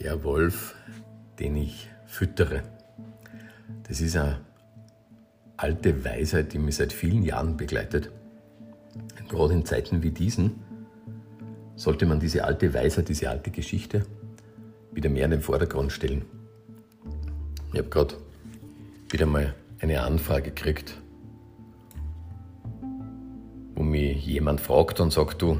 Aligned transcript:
Der 0.00 0.22
Wolf, 0.22 0.76
den 1.38 1.56
ich 1.56 1.88
füttere. 2.06 2.62
Das 3.88 4.00
ist 4.00 4.16
eine 4.16 4.40
alte 5.56 6.04
Weisheit, 6.04 6.52
die 6.52 6.58
mich 6.58 6.76
seit 6.76 6.92
vielen 6.92 7.22
Jahren 7.24 7.56
begleitet. 7.56 8.10
Und 9.18 9.28
gerade 9.28 9.54
in 9.54 9.64
Zeiten 9.64 10.02
wie 10.02 10.12
diesen 10.12 10.62
sollte 11.74 12.06
man 12.06 12.20
diese 12.20 12.44
alte 12.44 12.72
Weisheit, 12.74 13.08
diese 13.08 13.28
alte 13.28 13.50
Geschichte 13.50 14.06
wieder 14.92 15.10
mehr 15.10 15.24
in 15.24 15.32
den 15.32 15.42
Vordergrund 15.42 15.92
stellen. 15.92 16.24
Ich 17.72 17.78
habe 17.78 17.88
gerade 17.88 18.14
wieder 19.10 19.26
mal 19.26 19.54
eine 19.80 20.02
Anfrage 20.02 20.50
gekriegt, 20.50 21.00
wo 23.74 23.82
mich 23.82 24.24
jemand 24.26 24.60
fragt 24.60 25.00
und 25.00 25.12
sagt, 25.12 25.42
du, 25.42 25.58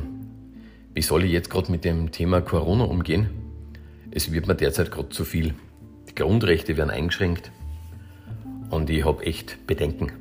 wie 0.95 1.03
soll 1.03 1.25
ich 1.25 1.33
jetzt 1.33 1.51
gerade 1.51 1.71
mit 1.71 1.85
dem 1.85 2.11
Thema 2.11 2.41
Corona 2.41 2.85
umgehen? 2.85 3.38
Es 4.11 4.33
wird 4.33 4.47
mir 4.47 4.55
derzeit 4.55 4.91
gerade 4.91 5.11
zu 5.11 5.25
viel. 5.25 5.55
Die 6.09 6.15
Grundrechte 6.15 6.77
werden 6.77 6.91
eingeschränkt 6.91 7.53
und 8.71 8.89
ich 8.91 9.05
habe 9.05 9.25
echt 9.25 9.67
Bedenken. 9.67 10.13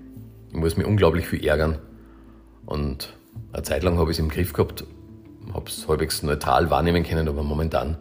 Ich 0.50 0.56
muss 0.56 0.78
mich 0.78 0.86
unglaublich 0.86 1.28
viel 1.28 1.46
ärgern 1.46 1.80
und 2.66 3.14
eine 3.54 3.64
Zeit 3.64 3.84
lang 3.84 3.98
habe 3.98 4.12
ich 4.12 4.18
es 4.18 4.20
im 4.20 4.30
Griff 4.30 4.52
gehabt, 4.54 4.86
habe 5.54 5.70
es 5.70 5.88
halbwegs 5.88 6.22
neutral 6.22 6.70
wahrnehmen 6.70 7.04
können, 7.04 7.28
aber 7.28 7.44
momentan 7.44 7.98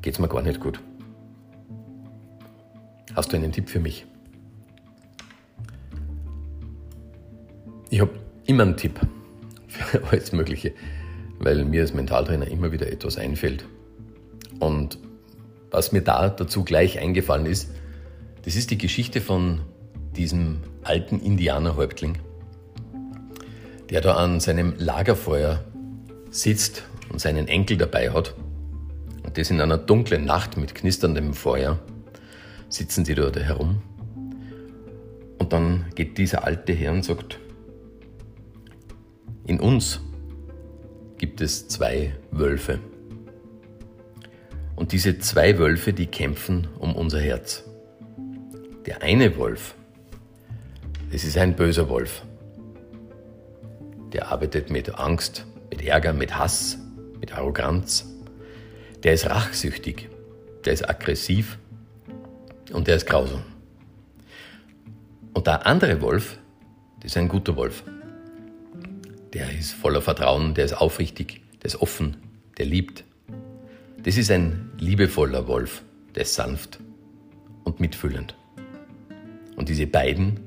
geht 0.00 0.14
es 0.14 0.18
mir 0.18 0.28
gar 0.28 0.42
nicht 0.42 0.60
gut. 0.60 0.80
Hast 3.14 3.32
du 3.32 3.36
einen 3.36 3.52
Tipp 3.52 3.68
für 3.68 3.80
mich? 3.80 4.06
Ich 7.90 8.00
habe 8.00 8.12
immer 8.46 8.62
einen 8.62 8.76
Tipp 8.76 8.98
für 9.68 10.02
alles 10.04 10.32
Mögliche, 10.32 10.72
weil 11.38 11.64
mir 11.64 11.82
als 11.82 11.92
Mentaltrainer 11.92 12.48
immer 12.48 12.72
wieder 12.72 12.90
etwas 12.90 13.18
einfällt. 13.18 13.64
Und 14.58 14.98
was 15.70 15.92
mir 15.92 16.02
da 16.02 16.28
dazu 16.28 16.64
gleich 16.64 16.98
eingefallen 16.98 17.46
ist, 17.46 17.70
das 18.44 18.56
ist 18.56 18.70
die 18.70 18.78
Geschichte 18.78 19.20
von 19.20 19.60
diesem 20.16 20.60
alten 20.82 21.20
Indianerhäuptling, 21.20 22.18
der 23.90 24.00
da 24.00 24.14
an 24.14 24.40
seinem 24.40 24.74
Lagerfeuer 24.78 25.64
sitzt 26.30 26.84
und 27.10 27.20
seinen 27.20 27.48
Enkel 27.48 27.76
dabei 27.76 28.10
hat. 28.10 28.34
Und 29.24 29.36
das 29.36 29.50
in 29.50 29.60
einer 29.60 29.78
dunklen 29.78 30.24
Nacht 30.24 30.56
mit 30.56 30.74
knisterndem 30.74 31.34
Feuer 31.34 31.78
sitzen 32.68 33.04
sie 33.04 33.14
dort 33.14 33.36
herum. 33.36 33.82
Und 35.38 35.52
dann 35.52 35.86
geht 35.94 36.18
dieser 36.18 36.44
alte 36.44 36.72
Herr 36.72 36.92
und 36.92 37.04
sagt, 37.04 37.38
in 39.46 39.60
uns 39.60 40.00
gibt 41.16 41.40
es 41.40 41.68
zwei 41.68 42.14
Wölfe. 42.30 42.80
Und 44.78 44.92
diese 44.92 45.18
zwei 45.18 45.58
Wölfe, 45.58 45.92
die 45.92 46.06
kämpfen 46.06 46.68
um 46.78 46.94
unser 46.94 47.18
Herz. 47.18 47.64
Der 48.86 49.02
eine 49.02 49.36
Wolf, 49.36 49.74
das 51.10 51.24
ist 51.24 51.36
ein 51.36 51.56
böser 51.56 51.88
Wolf. 51.88 52.22
Der 54.12 54.28
arbeitet 54.28 54.70
mit 54.70 54.94
Angst, 54.94 55.46
mit 55.68 55.82
Ärger, 55.82 56.12
mit 56.12 56.38
Hass, 56.38 56.78
mit 57.20 57.32
Arroganz. 57.32 58.06
Der 59.02 59.14
ist 59.14 59.28
rachsüchtig, 59.28 60.10
der 60.64 60.74
ist 60.74 60.88
aggressiv 60.88 61.58
und 62.72 62.86
der 62.86 62.94
ist 62.94 63.06
grausam. 63.06 63.42
Und 65.34 65.48
der 65.48 65.66
andere 65.66 66.00
Wolf, 66.02 66.38
das 67.00 67.06
ist 67.06 67.16
ein 67.16 67.28
guter 67.28 67.56
Wolf. 67.56 67.82
Der 69.32 69.50
ist 69.58 69.72
voller 69.72 70.02
Vertrauen, 70.02 70.54
der 70.54 70.66
ist 70.66 70.74
aufrichtig, 70.74 71.42
der 71.62 71.66
ist 71.66 71.82
offen, 71.82 72.16
der 72.58 72.66
liebt. 72.66 73.07
Das 74.08 74.16
ist 74.16 74.30
ein 74.30 74.70
liebevoller 74.78 75.46
Wolf, 75.48 75.82
der 76.14 76.22
ist 76.22 76.32
sanft 76.32 76.80
und 77.64 77.78
mitfühlend. 77.78 78.34
Und 79.54 79.68
diese 79.68 79.86
beiden, 79.86 80.40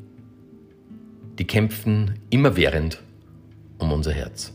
die 1.37 1.45
kämpfen 1.45 2.17
immerwährend 2.31 3.03
um 3.77 3.91
unser 3.91 4.13
Herz. 4.13 4.51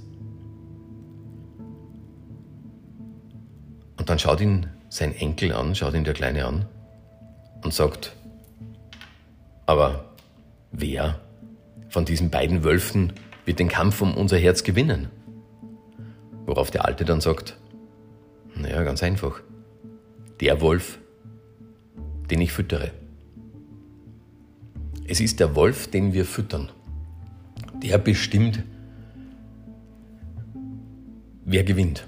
Und 3.96 4.10
dann 4.10 4.18
schaut 4.18 4.40
ihn 4.40 4.66
sein 4.88 5.14
Enkel 5.14 5.52
an, 5.52 5.76
schaut 5.76 5.94
ihn 5.94 6.02
der 6.02 6.14
Kleine 6.14 6.44
an 6.44 6.66
und 7.62 7.72
sagt, 7.72 8.16
aber 9.66 10.16
wer 10.72 11.20
von 11.90 12.04
diesen 12.04 12.28
beiden 12.28 12.64
Wölfen 12.64 13.12
wird 13.44 13.60
den 13.60 13.68
Kampf 13.68 14.02
um 14.02 14.16
unser 14.16 14.38
Herz 14.38 14.64
gewinnen? 14.64 15.10
Worauf 16.44 16.72
der 16.72 16.84
Alte 16.84 17.04
dann 17.04 17.20
sagt, 17.20 17.56
naja, 18.56 18.82
ganz 18.82 19.02
einfach, 19.02 19.40
der 20.40 20.60
Wolf, 20.60 20.98
den 22.30 22.40
ich 22.40 22.52
füttere. 22.52 22.90
Es 25.06 25.20
ist 25.20 25.40
der 25.40 25.54
Wolf, 25.54 25.88
den 25.88 26.12
wir 26.12 26.24
füttern. 26.24 26.70
Der 27.82 27.98
bestimmt, 27.98 28.62
wer 31.44 31.62
gewinnt. 31.62 32.06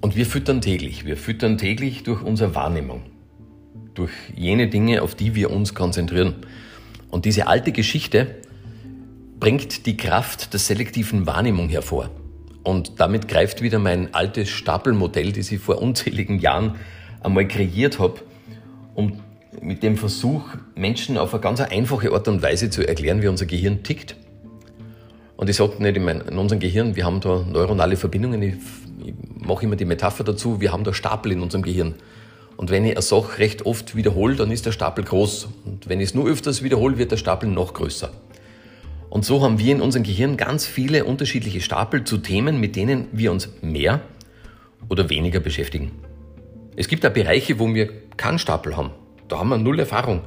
Und 0.00 0.16
wir 0.16 0.26
füttern 0.26 0.60
täglich. 0.60 1.04
Wir 1.04 1.16
füttern 1.16 1.58
täglich 1.58 2.02
durch 2.02 2.22
unsere 2.22 2.54
Wahrnehmung. 2.54 3.02
Durch 3.94 4.12
jene 4.36 4.68
Dinge, 4.68 5.02
auf 5.02 5.14
die 5.14 5.34
wir 5.34 5.50
uns 5.50 5.74
konzentrieren. 5.74 6.34
Und 7.10 7.24
diese 7.24 7.46
alte 7.46 7.72
Geschichte 7.72 8.36
bringt 9.38 9.86
die 9.86 9.96
Kraft 9.96 10.52
der 10.52 10.60
selektiven 10.60 11.26
Wahrnehmung 11.26 11.68
hervor. 11.68 12.10
Und 12.62 13.00
damit 13.00 13.28
greift 13.28 13.62
wieder 13.62 13.78
mein 13.78 14.14
altes 14.14 14.48
Stapelmodell, 14.48 15.32
das 15.32 15.50
ich 15.50 15.60
vor 15.60 15.80
unzähligen 15.80 16.38
Jahren 16.38 16.76
einmal 17.20 17.46
kreiert 17.48 17.98
habe, 17.98 18.20
um 18.94 19.20
mit 19.60 19.82
dem 19.82 19.96
Versuch, 19.96 20.44
Menschen 20.74 21.18
auf 21.18 21.34
eine 21.34 21.42
ganz 21.42 21.60
einfache 21.60 22.12
Art 22.12 22.28
und 22.28 22.42
Weise 22.42 22.70
zu 22.70 22.86
erklären, 22.86 23.22
wie 23.22 23.28
unser 23.28 23.46
Gehirn 23.46 23.82
tickt. 23.82 24.16
Und 25.36 25.50
ich 25.50 25.56
sage 25.56 25.82
nicht 25.82 25.96
in, 25.96 26.38
unserem 26.38 26.60
Gehirn, 26.60 26.96
wir 26.96 27.04
haben 27.04 27.20
da 27.20 27.44
neuronale 27.50 27.96
Verbindungen. 27.96 28.42
Ich 28.42 28.54
ich 29.04 29.14
mache 29.46 29.64
immer 29.64 29.76
die 29.76 29.84
Metapher 29.84 30.24
dazu, 30.24 30.60
wir 30.60 30.72
haben 30.72 30.84
da 30.84 30.94
Stapel 30.94 31.32
in 31.32 31.40
unserem 31.40 31.62
Gehirn. 31.62 31.94
Und 32.56 32.70
wenn 32.70 32.84
ich 32.84 32.92
eine 32.92 33.02
Sache 33.02 33.38
recht 33.38 33.66
oft 33.66 33.96
wiederhole, 33.96 34.36
dann 34.36 34.50
ist 34.50 34.66
der 34.66 34.72
Stapel 34.72 35.04
groß. 35.04 35.48
Und 35.64 35.88
wenn 35.88 36.00
ich 36.00 36.10
es 36.10 36.14
nur 36.14 36.28
öfters 36.28 36.62
wiederhole, 36.62 36.98
wird 36.98 37.10
der 37.10 37.16
Stapel 37.16 37.48
noch 37.48 37.74
größer. 37.74 38.12
Und 39.12 39.26
so 39.26 39.42
haben 39.42 39.58
wir 39.58 39.72
in 39.72 39.82
unserem 39.82 40.04
Gehirn 40.04 40.38
ganz 40.38 40.64
viele 40.64 41.04
unterschiedliche 41.04 41.60
Stapel 41.60 42.02
zu 42.02 42.16
Themen, 42.16 42.58
mit 42.58 42.76
denen 42.76 43.08
wir 43.12 43.30
uns 43.30 43.50
mehr 43.60 44.00
oder 44.88 45.10
weniger 45.10 45.38
beschäftigen. 45.38 45.90
Es 46.76 46.88
gibt 46.88 47.04
auch 47.04 47.10
Bereiche, 47.10 47.58
wo 47.58 47.74
wir 47.74 47.90
keinen 48.16 48.38
Stapel 48.38 48.74
haben. 48.74 48.92
Da 49.28 49.38
haben 49.38 49.50
wir 49.50 49.58
null 49.58 49.78
Erfahrung. 49.78 50.22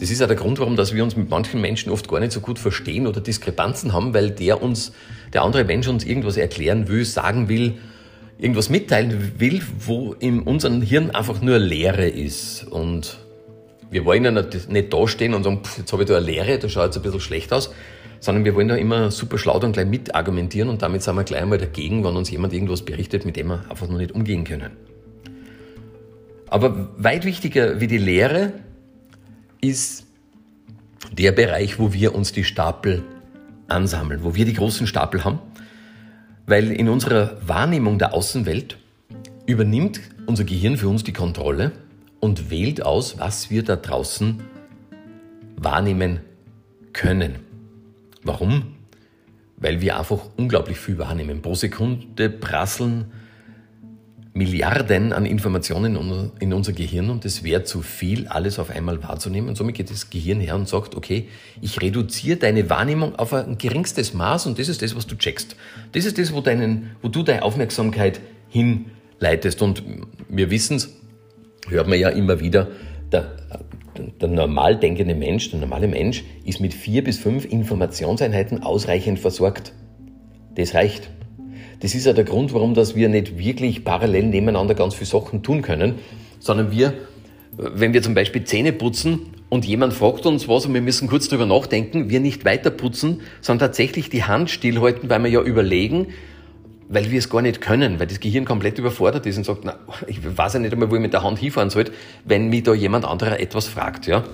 Das 0.00 0.10
ist 0.10 0.22
auch 0.22 0.28
der 0.28 0.36
Grund, 0.36 0.58
warum 0.58 0.76
dass 0.76 0.94
wir 0.94 1.04
uns 1.04 1.14
mit 1.14 1.28
manchen 1.28 1.60
Menschen 1.60 1.92
oft 1.92 2.08
gar 2.08 2.18
nicht 2.20 2.32
so 2.32 2.40
gut 2.40 2.58
verstehen 2.58 3.06
oder 3.06 3.20
Diskrepanzen 3.20 3.92
haben, 3.92 4.14
weil 4.14 4.30
der 4.30 4.62
uns, 4.62 4.92
der 5.34 5.42
andere 5.42 5.64
Mensch 5.64 5.86
uns 5.86 6.02
irgendwas 6.02 6.38
erklären 6.38 6.88
will, 6.88 7.04
sagen 7.04 7.50
will, 7.50 7.74
irgendwas 8.38 8.70
mitteilen 8.70 9.34
will, 9.38 9.60
wo 9.78 10.14
in 10.14 10.40
unserem 10.40 10.80
Hirn 10.80 11.10
einfach 11.10 11.42
nur 11.42 11.58
Leere 11.58 12.08
ist. 12.08 12.64
Und 12.64 13.18
wir 13.90 14.06
wollen 14.06 14.24
ja 14.24 14.30
nicht, 14.30 14.70
nicht 14.70 14.90
dastehen 14.90 15.34
und 15.34 15.44
sagen, 15.44 15.62
pff, 15.62 15.76
jetzt 15.76 15.92
habe 15.92 16.04
ich 16.04 16.08
da 16.08 16.16
eine 16.16 16.24
Leere, 16.24 16.58
da 16.58 16.66
schaut 16.70 16.86
jetzt 16.86 16.96
ein 16.96 17.02
bisschen 17.02 17.20
schlecht 17.20 17.52
aus, 17.52 17.74
sondern 18.20 18.44
wir 18.44 18.54
wollen 18.54 18.68
da 18.68 18.76
immer 18.76 19.10
super 19.10 19.38
schlau 19.38 19.58
und 19.58 19.72
gleich 19.72 19.86
mitargumentieren 19.86 20.68
und 20.68 20.82
damit 20.82 21.02
sind 21.02 21.16
wir 21.16 21.24
gleich 21.24 21.42
einmal 21.42 21.58
dagegen, 21.58 22.04
wenn 22.04 22.16
uns 22.16 22.30
jemand 22.30 22.52
irgendwas 22.52 22.82
berichtet, 22.82 23.24
mit 23.24 23.36
dem 23.36 23.48
wir 23.48 23.64
einfach 23.70 23.88
noch 23.88 23.98
nicht 23.98 24.12
umgehen 24.12 24.44
können. 24.44 24.72
Aber 26.48 26.90
weit 26.96 27.24
wichtiger 27.24 27.80
wie 27.80 27.86
die 27.86 27.98
Lehre 27.98 28.52
ist 29.60 30.06
der 31.12 31.32
Bereich, 31.32 31.78
wo 31.78 31.92
wir 31.92 32.14
uns 32.14 32.32
die 32.32 32.44
Stapel 32.44 33.02
ansammeln, 33.68 34.22
wo 34.22 34.34
wir 34.34 34.44
die 34.44 34.54
großen 34.54 34.86
Stapel 34.86 35.24
haben 35.24 35.40
weil 36.46 36.70
in 36.70 36.88
unserer 36.88 37.36
Wahrnehmung 37.46 37.98
der 37.98 38.14
Außenwelt 38.14 38.78
übernimmt 39.46 40.00
unser 40.26 40.44
Gehirn 40.44 40.76
für 40.76 40.88
uns 40.88 41.04
die 41.04 41.12
Kontrolle 41.12 41.72
und 42.20 42.50
wählt 42.50 42.84
aus, 42.84 43.18
was 43.18 43.50
wir 43.50 43.62
da 43.62 43.76
draußen 43.76 44.40
wahrnehmen 45.56 46.20
können. 46.92 47.45
Warum? 48.26 48.74
Weil 49.56 49.80
wir 49.80 49.98
einfach 49.98 50.20
unglaublich 50.36 50.78
viel 50.78 50.98
wahrnehmen. 50.98 51.42
Pro 51.42 51.54
Sekunde 51.54 52.28
prasseln 52.28 53.06
Milliarden 54.36 55.14
an 55.14 55.24
Informationen 55.24 55.96
in 56.40 56.52
unser 56.52 56.72
Gehirn 56.74 57.08
und 57.08 57.24
es 57.24 57.42
wäre 57.42 57.64
zu 57.64 57.80
viel, 57.80 58.28
alles 58.28 58.58
auf 58.58 58.68
einmal 58.68 59.02
wahrzunehmen. 59.02 59.48
Und 59.48 59.56
somit 59.56 59.76
geht 59.76 59.90
das 59.90 60.10
Gehirn 60.10 60.40
her 60.40 60.56
und 60.56 60.68
sagt, 60.68 60.94
okay, 60.94 61.28
ich 61.62 61.80
reduziere 61.80 62.36
deine 62.36 62.68
Wahrnehmung 62.68 63.16
auf 63.16 63.32
ein 63.32 63.56
geringstes 63.56 64.12
Maß 64.12 64.44
und 64.44 64.58
das 64.58 64.68
ist 64.68 64.82
das, 64.82 64.94
was 64.94 65.06
du 65.06 65.16
checkst. 65.16 65.56
Das 65.92 66.04
ist 66.04 66.18
das, 66.18 66.34
wo, 66.34 66.42
deinen, 66.42 66.90
wo 67.00 67.08
du 67.08 67.22
deine 67.22 67.44
Aufmerksamkeit 67.44 68.20
hinleitest. 68.50 69.62
Und 69.62 69.82
wir 70.28 70.50
wissen 70.50 70.76
es, 70.76 70.90
hört 71.68 71.88
man 71.88 71.98
ja 71.98 72.10
immer 72.10 72.38
wieder, 72.38 72.68
der, 73.10 73.38
der 73.98 74.28
normal 74.28 74.76
denkende 74.76 75.14
Mensch, 75.14 75.50
der 75.50 75.60
normale 75.60 75.88
Mensch 75.88 76.24
ist 76.44 76.60
mit 76.60 76.74
vier 76.74 77.02
bis 77.04 77.18
fünf 77.18 77.44
Informationseinheiten 77.44 78.62
ausreichend 78.62 79.18
versorgt. 79.18 79.72
Das 80.54 80.74
reicht. 80.74 81.10
Das 81.80 81.94
ist 81.94 82.06
ja 82.06 82.12
der 82.12 82.24
Grund, 82.24 82.54
warum 82.54 82.74
dass 82.74 82.96
wir 82.96 83.08
nicht 83.08 83.38
wirklich 83.38 83.84
parallel 83.84 84.24
nebeneinander 84.24 84.74
ganz 84.74 84.94
viele 84.94 85.06
Sachen 85.06 85.42
tun 85.42 85.62
können, 85.62 85.96
sondern 86.38 86.70
wir, 86.70 86.94
wenn 87.56 87.92
wir 87.92 88.02
zum 88.02 88.14
Beispiel 88.14 88.44
Zähne 88.44 88.72
putzen 88.72 89.20
und 89.48 89.64
jemand 89.64 89.92
fragt 89.92 90.26
uns 90.26 90.48
was 90.48 90.66
und 90.66 90.74
wir 90.74 90.80
müssen 90.80 91.08
kurz 91.08 91.28
drüber 91.28 91.46
nachdenken, 91.46 92.08
wir 92.08 92.20
nicht 92.20 92.44
weiter 92.44 92.70
putzen, 92.70 93.20
sondern 93.40 93.68
tatsächlich 93.68 94.08
die 94.08 94.24
Hand 94.24 94.50
stillhalten, 94.50 95.10
weil 95.10 95.22
wir 95.22 95.30
ja 95.30 95.42
überlegen, 95.42 96.08
weil 96.88 97.10
wir 97.10 97.18
es 97.18 97.28
gar 97.28 97.42
nicht 97.42 97.60
können, 97.60 97.98
weil 97.98 98.06
das 98.06 98.20
Gehirn 98.20 98.44
komplett 98.44 98.78
überfordert 98.78 99.26
ist 99.26 99.36
und 99.36 99.44
sagt, 99.44 99.64
na, 99.64 99.76
ich 100.06 100.20
weiß 100.36 100.54
ja 100.54 100.60
nicht 100.60 100.72
einmal, 100.72 100.90
wo 100.90 100.94
ich 100.94 101.00
mit 101.00 101.12
der 101.12 101.22
Hand 101.22 101.38
hinfahren 101.38 101.70
soll, 101.70 101.86
wenn 102.24 102.48
mich 102.48 102.62
da 102.62 102.74
jemand 102.74 103.04
anderer 103.04 103.40
etwas 103.40 103.66
fragt, 103.66 104.06
ja. 104.06 104.24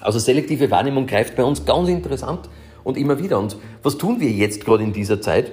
Also 0.00 0.18
selektive 0.18 0.70
Wahrnehmung 0.70 1.06
greift 1.06 1.36
bei 1.36 1.44
uns 1.44 1.64
ganz 1.64 1.88
interessant 1.88 2.48
und 2.82 2.96
immer 2.96 3.18
wieder. 3.22 3.38
Und 3.38 3.56
was 3.82 3.98
tun 3.98 4.20
wir 4.20 4.30
jetzt 4.30 4.64
gerade 4.64 4.82
in 4.82 4.92
dieser 4.92 5.20
Zeit? 5.20 5.52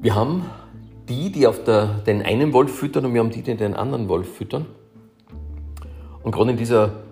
Wir 0.00 0.14
haben 0.14 0.46
die, 1.08 1.30
die 1.30 1.46
auf 1.46 1.64
der, 1.64 2.02
den 2.06 2.22
einen 2.22 2.52
Wolf 2.52 2.74
füttern 2.74 3.04
und 3.06 3.14
wir 3.14 3.20
haben 3.20 3.30
die, 3.30 3.42
die 3.42 3.56
den 3.56 3.74
anderen 3.74 4.08
Wolf 4.08 4.36
füttern. 4.36 4.66
Und 6.22 6.32
gerade 6.32 6.50
in 6.50 6.56
dieser 6.56 7.05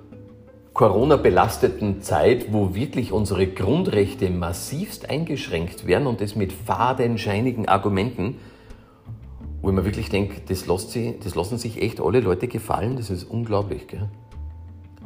Corona-belasteten 0.74 2.02
Zeit, 2.02 2.52
wo 2.52 2.74
wirklich 2.74 3.12
unsere 3.12 3.46
Grundrechte 3.46 4.28
massivst 4.28 5.08
eingeschränkt 5.08 5.86
werden 5.86 6.08
und 6.08 6.20
das 6.20 6.34
mit 6.34 6.52
fadenscheinigen 6.52 7.68
Argumenten, 7.68 8.38
wo 9.62 9.68
ich 9.68 9.74
mir 9.76 9.84
wirklich 9.84 10.10
denke, 10.10 10.40
das, 10.48 10.66
lässt 10.66 10.90
sie, 10.90 11.14
das 11.22 11.36
lassen 11.36 11.58
sich 11.58 11.80
echt 11.80 12.00
alle 12.00 12.18
Leute 12.18 12.48
gefallen, 12.48 12.96
das 12.96 13.08
ist 13.08 13.22
unglaublich. 13.22 13.86
Gell? 13.86 14.08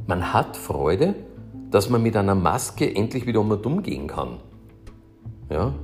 Man 0.07 0.33
hat 0.33 0.57
Freude, 0.57 1.15
dass 1.71 1.91
man 1.91 2.03
mit 2.03 2.17
einer 2.17 2.35
Maske 2.35 2.97
endlich 2.97 3.27
wieder 3.27 3.41
um 3.41 3.51
und 3.51 3.67
um 3.67 3.83
gehen 3.83 4.07
kann. 4.07 4.39
Ja? 5.51 5.75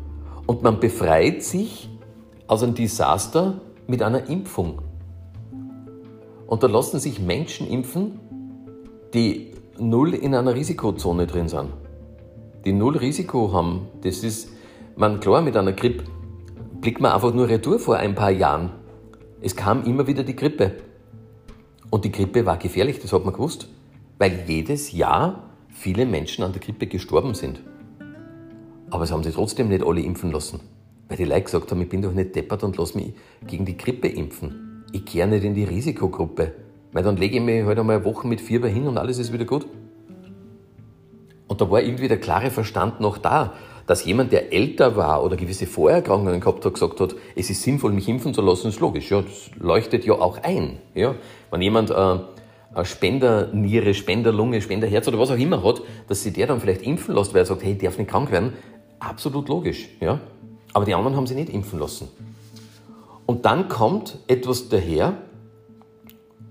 Und 0.46 0.62
man 0.62 0.80
befreit 0.80 1.42
sich 1.42 1.90
aus 2.46 2.62
einem 2.62 2.74
Desaster 2.74 3.60
mit 3.86 4.02
einer 4.02 4.30
Impfung. 4.30 4.80
Und 6.46 6.62
da 6.62 6.68
lassen 6.68 6.98
sich 6.98 7.20
Menschen 7.20 7.68
impfen, 7.68 8.18
die 9.12 9.53
null 9.78 10.14
in 10.14 10.34
einer 10.34 10.54
Risikozone 10.54 11.26
drin 11.26 11.48
sind. 11.48 11.70
Die 12.64 12.72
null 12.72 12.96
Risiko 12.96 13.52
haben, 13.52 13.88
das 14.02 14.24
ist, 14.24 14.48
man 14.96 15.20
klar, 15.20 15.42
mit 15.42 15.56
einer 15.56 15.72
Grippe 15.72 16.04
blickt 16.80 17.00
man 17.00 17.12
einfach 17.12 17.32
nur 17.32 17.48
retour 17.48 17.78
vor 17.78 17.96
ein 17.96 18.14
paar 18.14 18.30
Jahren. 18.30 18.70
Es 19.40 19.56
kam 19.56 19.84
immer 19.84 20.06
wieder 20.06 20.22
die 20.22 20.36
Grippe. 20.36 20.72
Und 21.90 22.04
die 22.04 22.12
Grippe 22.12 22.46
war 22.46 22.56
gefährlich, 22.56 22.98
das 23.00 23.12
hat 23.12 23.24
man 23.24 23.32
gewusst, 23.32 23.68
weil 24.18 24.44
jedes 24.46 24.92
Jahr 24.92 25.50
viele 25.68 26.06
Menschen 26.06 26.44
an 26.44 26.52
der 26.52 26.60
Grippe 26.60 26.86
gestorben 26.86 27.34
sind. 27.34 27.60
Aber 28.90 29.04
es 29.04 29.12
haben 29.12 29.22
sich 29.22 29.34
trotzdem 29.34 29.68
nicht 29.68 29.84
alle 29.84 30.00
impfen 30.00 30.30
lassen. 30.30 30.60
Weil 31.08 31.16
die 31.16 31.24
Leute 31.24 31.42
gesagt 31.42 31.70
haben, 31.70 31.82
ich 31.82 31.88
bin 31.88 32.02
doch 32.02 32.12
nicht 32.12 32.34
deppert 32.34 32.64
und 32.64 32.76
lass 32.76 32.94
mich 32.94 33.14
gegen 33.46 33.64
die 33.64 33.76
Grippe 33.76 34.08
impfen. 34.08 34.84
Ich 34.92 35.04
kehre 35.04 35.28
nicht 35.28 35.44
in 35.44 35.54
die 35.54 35.64
Risikogruppe. 35.64 36.52
Weil 36.94 37.02
dann 37.02 37.16
lege 37.16 37.36
ich 37.36 37.42
mich 37.42 37.64
halt 37.64 37.78
einmal 37.78 37.96
eine 37.96 38.04
Woche 38.04 38.26
mit 38.26 38.40
Fieber 38.40 38.68
hin 38.68 38.86
und 38.86 38.96
alles 38.96 39.18
ist 39.18 39.32
wieder 39.32 39.44
gut. 39.44 39.66
Und 41.48 41.60
da 41.60 41.70
war 41.70 41.82
irgendwie 41.82 42.08
der 42.08 42.20
klare 42.20 42.50
Verstand 42.50 43.00
noch 43.00 43.18
da, 43.18 43.52
dass 43.86 44.04
jemand, 44.04 44.32
der 44.32 44.52
älter 44.52 44.96
war 44.96 45.22
oder 45.24 45.36
gewisse 45.36 45.66
Vorerkrankungen 45.66 46.40
gehabt 46.40 46.64
hat, 46.64 46.72
gesagt 46.72 47.00
hat, 47.00 47.16
es 47.34 47.50
ist 47.50 47.62
sinnvoll, 47.62 47.92
mich 47.92 48.08
impfen 48.08 48.32
zu 48.32 48.40
lassen, 48.40 48.68
ist 48.68 48.80
logisch. 48.80 49.10
Ja, 49.10 49.20
das 49.20 49.50
leuchtet 49.58 50.06
ja 50.06 50.14
auch 50.14 50.38
ein. 50.42 50.78
Ja, 50.94 51.16
wenn 51.50 51.60
jemand 51.60 51.90
äh, 51.90 51.94
eine 51.94 52.84
Spenderniere, 52.84 53.92
Spenderlunge, 53.92 54.62
Spenderherz 54.62 55.08
oder 55.08 55.18
was 55.18 55.32
auch 55.32 55.36
immer 55.36 55.64
hat, 55.64 55.82
dass 56.08 56.22
sich 56.22 56.32
der 56.32 56.46
dann 56.46 56.60
vielleicht 56.60 56.82
impfen 56.82 57.14
lässt, 57.16 57.34
weil 57.34 57.42
er 57.42 57.46
sagt, 57.46 57.64
hey, 57.64 57.72
ich 57.72 57.78
darf 57.78 57.98
nicht 57.98 58.08
krank 58.08 58.30
werden, 58.30 58.52
absolut 59.00 59.48
logisch. 59.48 59.88
Ja? 60.00 60.20
Aber 60.72 60.84
die 60.84 60.94
anderen 60.94 61.16
haben 61.16 61.26
sie 61.26 61.34
nicht 61.34 61.50
impfen 61.50 61.80
lassen. 61.80 62.08
Und 63.26 63.44
dann 63.44 63.68
kommt 63.68 64.18
etwas 64.28 64.68
daher, 64.68 65.18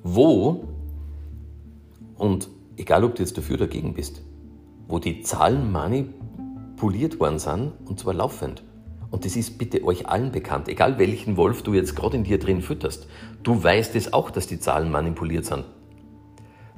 wo, 0.03 0.65
und 2.17 2.49
egal 2.77 3.03
ob 3.03 3.15
du 3.15 3.23
jetzt 3.23 3.37
dafür 3.37 3.55
oder 3.55 3.67
dagegen 3.67 3.93
bist, 3.93 4.21
wo 4.87 4.99
die 4.99 5.21
Zahlen 5.21 5.71
manipuliert 5.71 7.19
worden 7.19 7.39
sind, 7.39 7.71
und 7.85 7.99
zwar 7.99 8.13
laufend. 8.13 8.63
Und 9.09 9.25
das 9.25 9.35
ist 9.35 9.57
bitte 9.57 9.83
euch 9.83 10.07
allen 10.07 10.31
bekannt, 10.31 10.67
egal 10.67 10.97
welchen 10.97 11.37
Wolf 11.37 11.61
du 11.61 11.73
jetzt 11.73 11.95
gerade 11.95 12.17
in 12.17 12.23
dir 12.23 12.39
drin 12.39 12.61
fütterst. 12.61 13.07
Du 13.43 13.63
weißt 13.63 13.95
es 13.95 14.11
auch, 14.11 14.31
dass 14.31 14.47
die 14.47 14.59
Zahlen 14.59 14.91
manipuliert 14.91 15.45
sind. 15.45 15.65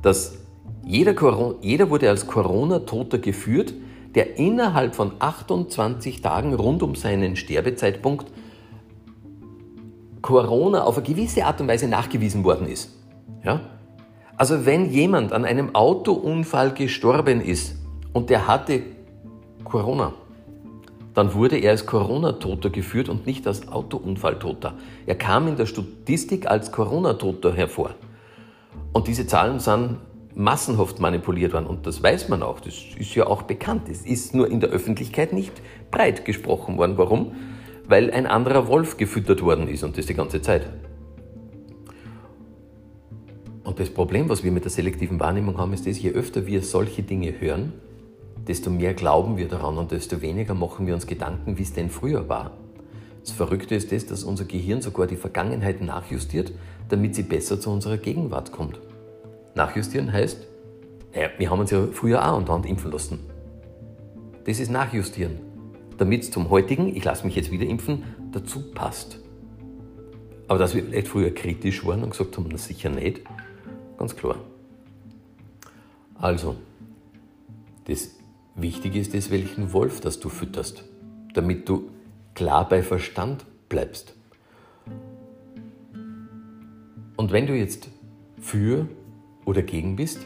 Dass 0.02 0.38
jeder, 0.86 1.16
jeder 1.62 1.90
wurde 1.90 2.10
als 2.10 2.28
Corona-Toter 2.28 3.20
geführt, 3.20 3.74
der 4.16 4.38
innerhalb 4.38 4.96
von 4.96 5.14
28 5.20 6.22
Tagen 6.22 6.54
rund 6.54 6.84
um 6.84 6.96
seinen 6.96 7.36
Sterbezeitpunkt 7.36 8.32
Corona 10.22 10.84
auf 10.84 10.98
eine 10.98 11.06
gewisse 11.06 11.46
Art 11.46 11.62
und 11.62 11.68
Weise 11.68 11.88
nachgewiesen 11.88 12.44
worden 12.44 12.68
ist. 12.68 12.90
Ja? 13.46 13.62
Also 14.38 14.66
wenn 14.66 14.90
jemand 14.90 15.32
an 15.32 15.46
einem 15.46 15.76
Autounfall 15.76 16.72
gestorben 16.72 17.40
ist 17.40 17.76
und 18.12 18.30
der 18.30 18.48
hatte 18.48 18.82
Corona, 19.64 20.14
dann 21.14 21.34
wurde 21.34 21.58
er 21.58 21.72
als 21.72 21.86
Corona-Toter 21.86 22.70
geführt 22.70 23.08
und 23.08 23.26
nicht 23.26 23.48
als 23.48 23.70
Autounfalltoter. 23.70 24.74
Er 25.06 25.16
kam 25.16 25.48
in 25.48 25.56
der 25.56 25.66
Statistik 25.66 26.48
als 26.48 26.74
Corona-Toter 26.74 27.54
hervor. 27.54 27.92
Und 28.92 29.08
diese 29.08 29.26
Zahlen 29.26 29.60
sind 29.60 29.98
massenhaft 30.36 31.00
manipuliert 31.00 31.54
worden 31.54 31.68
und 31.68 31.88
das 31.88 32.04
weiß 32.04 32.28
man 32.28 32.44
auch, 32.44 32.60
das 32.60 32.74
ist 33.00 33.16
ja 33.16 33.26
auch 33.28 33.44
bekannt. 33.44 33.88
Es 33.90 34.02
ist 34.02 34.36
nur 34.36 34.52
in 34.52 34.60
der 34.60 34.70
Öffentlichkeit 34.70 35.32
nicht 35.32 35.54
breit 35.92 36.26
gesprochen 36.26 36.78
worden. 36.78 36.98
Warum? 36.98 37.32
Weil 37.88 38.12
ein 38.12 38.28
anderer 38.28 38.68
Wolf 38.68 38.98
gefüttert 38.98 39.42
worden 39.42 39.70
ist 39.70 39.84
und 39.84 39.98
das 39.98 40.08
die 40.08 40.14
ganze 40.14 40.42
Zeit. 40.42 40.68
Und 43.76 43.82
das 43.82 43.90
Problem, 43.90 44.30
was 44.30 44.42
wir 44.42 44.54
mit 44.54 44.64
der 44.64 44.72
selektiven 44.72 45.20
Wahrnehmung 45.20 45.58
haben, 45.58 45.74
ist 45.74 45.86
das, 45.86 46.02
je 46.02 46.12
öfter 46.12 46.48
wir 46.48 46.62
solche 46.62 47.04
Dinge 47.04 47.42
hören, 47.42 47.74
desto 48.48 48.70
mehr 48.70 48.94
glauben 48.94 49.36
wir 49.36 49.50
daran 49.50 49.78
und 49.78 49.92
desto 49.92 50.22
weniger 50.22 50.54
machen 50.54 50.88
wir 50.88 50.94
uns 50.94 51.08
Gedanken, 51.08 51.58
wie 51.58 51.64
es 51.64 51.74
denn 51.74 51.90
früher 51.90 52.30
war. 52.30 52.52
Das 53.20 53.34
Verrückte 53.34 53.76
ist 53.76 53.92
das, 53.92 54.06
dass 54.06 54.24
unser 54.24 54.46
Gehirn 54.46 54.82
sogar 54.82 55.08
die 55.08 55.18
Vergangenheit 55.18 55.82
nachjustiert, 55.82 56.54
damit 56.88 57.16
sie 57.16 57.24
besser 57.24 57.60
zu 57.60 57.70
unserer 57.70 57.98
Gegenwart 57.98 58.54
kommt. 58.54 58.80
Nachjustieren 59.56 60.14
heißt, 60.14 60.48
naja, 61.14 61.28
wir 61.38 61.50
haben 61.52 61.60
uns 61.60 61.72
ja 61.72 61.86
früher 61.92 62.26
auch 62.26 62.38
unterhand 62.38 62.66
impfen 62.66 62.94
lassen. 62.94 63.20
Das 64.46 64.62
ist 64.62 64.72
Nachjustieren, 64.72 65.42
damit 65.98 66.24
es 66.24 66.32
zum 66.32 66.50
heutigen, 66.50 66.96
ich 66.96 67.04
lasse 67.04 67.26
mich 67.26 67.36
jetzt 67.36 67.52
wieder 67.52 67.66
impfen, 67.66 68.06
dazu 68.32 68.72
passt. 68.74 69.20
Aber 70.48 70.60
dass 70.60 70.76
wir 70.76 70.84
vielleicht 70.86 71.10
früher 71.10 71.32
kritisch 71.32 71.86
waren 71.86 72.04
und 72.04 72.12
gesagt 72.12 72.38
haben, 72.38 72.48
na 72.50 72.58
sicher 72.58 72.90
nicht, 72.90 73.20
Ganz 73.98 74.16
klar. 74.16 74.38
Also, 76.16 76.56
das 77.86 78.16
Wichtige 78.56 79.00
ist 79.00 79.14
es, 79.14 79.32
welchen 79.32 79.74
Wolf 79.74 80.00
das 80.02 80.20
du 80.20 80.30
fütterst, 80.30 80.84
damit 81.34 81.68
du 81.68 81.90
klar 82.34 82.68
bei 82.68 82.82
Verstand 82.82 83.46
bleibst. 83.70 84.16
Und 87.16 87.32
wenn 87.32 87.48
du 87.48 87.54
jetzt 87.54 87.90
für 88.40 88.88
oder 89.46 89.62
gegen 89.62 89.96
bist, 89.96 90.26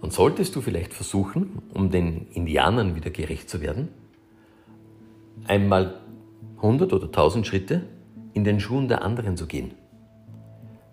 dann 0.00 0.10
solltest 0.10 0.56
du 0.56 0.60
vielleicht 0.60 0.92
versuchen, 0.92 1.62
um 1.72 1.90
den 1.90 2.26
Indianern 2.32 2.94
wieder 2.96 3.10
gerecht 3.10 3.48
zu 3.48 3.60
werden, 3.60 3.88
einmal 5.46 6.00
100 6.56 6.92
oder 6.92 7.06
1000 7.06 7.46
Schritte 7.46 7.82
in 8.34 8.44
den 8.44 8.60
Schuhen 8.60 8.88
der 8.88 9.02
anderen 9.02 9.36
zu 9.36 9.46
gehen. 9.46 9.72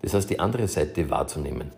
Das 0.02 0.14
heißt, 0.14 0.30
die 0.30 0.40
andere 0.40 0.68
Seite 0.68 1.10
wahrzunehmen. 1.10 1.72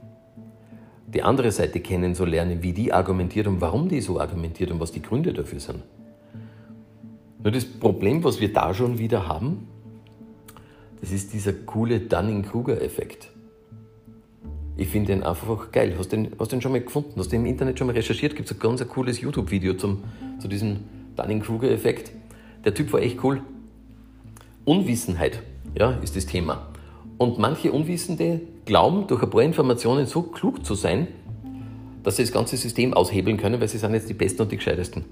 Die 1.12 1.23
andere 1.23 1.52
Seite 1.52 1.81
kennenzulernen, 1.81 2.62
wie 2.62 2.73
die 2.73 2.93
argumentiert 2.93 3.47
und 3.47 3.61
warum 3.61 3.88
die 3.88 4.00
so 4.00 4.21
argumentiert 4.21 4.71
und 4.71 4.81
was 4.81 4.93
die 4.93 5.02
Gründe 5.02 5.33
dafür 5.33 5.61
sind. 5.61 5.83
Nur 7.43 7.52
das 7.52 7.64
Problem, 7.64 8.23
was 8.25 8.41
wir 8.41 8.52
da 8.52 8.73
schon 8.73 8.99
wieder 8.99 9.26
haben, 9.26 9.67
das 11.00 11.11
ist 11.11 11.33
dieser 11.33 11.52
coole 11.52 12.00
Dunning-Kruger-Effekt. 12.00 13.31
Ich 14.76 14.88
finde 14.88 15.12
den 15.12 15.23
einfach 15.23 15.71
geil. 15.73 15.95
Hast 15.99 16.12
du 16.12 16.17
den, 16.17 16.33
hast 16.38 16.52
den 16.52 16.62
schon 16.62 16.73
mal 16.73 16.81
gefunden? 16.81 17.12
Hast 17.17 17.33
du 17.33 17.37
im 17.37 17.45
Internet 17.45 17.79
schon 17.79 17.88
mal 17.88 17.93
recherchiert? 17.93 18.37
Gibt 18.37 18.50
es 18.50 18.57
ein 18.57 18.61
ganz 18.61 18.87
cooles 18.88 19.21
YouTube-Video 19.21 19.75
zu 19.75 19.99
diesem 20.49 20.79
Dunning-Kruger-Effekt. 21.17 22.12
Der 22.64 22.75
Typ 22.75 22.93
war 22.93 23.00
echt 23.00 23.23
cool. 23.23 23.43
Unwissenheit 24.64 25.43
ja, 25.79 25.93
ist 26.02 26.17
das 26.17 26.26
Thema. 26.26 26.69
Und 27.19 27.38
manche 27.38 27.73
Unwissende 27.73 28.40
glauben, 28.64 29.07
durch 29.07 29.23
ein 29.23 29.31
paar 29.31 29.42
Informationen 29.42 30.07
so 30.07 30.23
klug 30.23 30.64
zu 30.64 30.75
sein, 30.75 31.09
dass 32.02 32.16
sie 32.16 32.23
das 32.23 32.33
ganze 32.33 32.57
System 32.57 32.95
aushebeln 32.95 33.37
können, 33.37 33.61
weil 33.61 33.69
sie 33.69 33.78
sind 33.78 33.95
jetzt 33.95 34.09
die 34.09 34.14
Besten 34.14 34.42
und 34.42 34.52
die 34.52 34.57
Gescheitesten. 34.57 35.04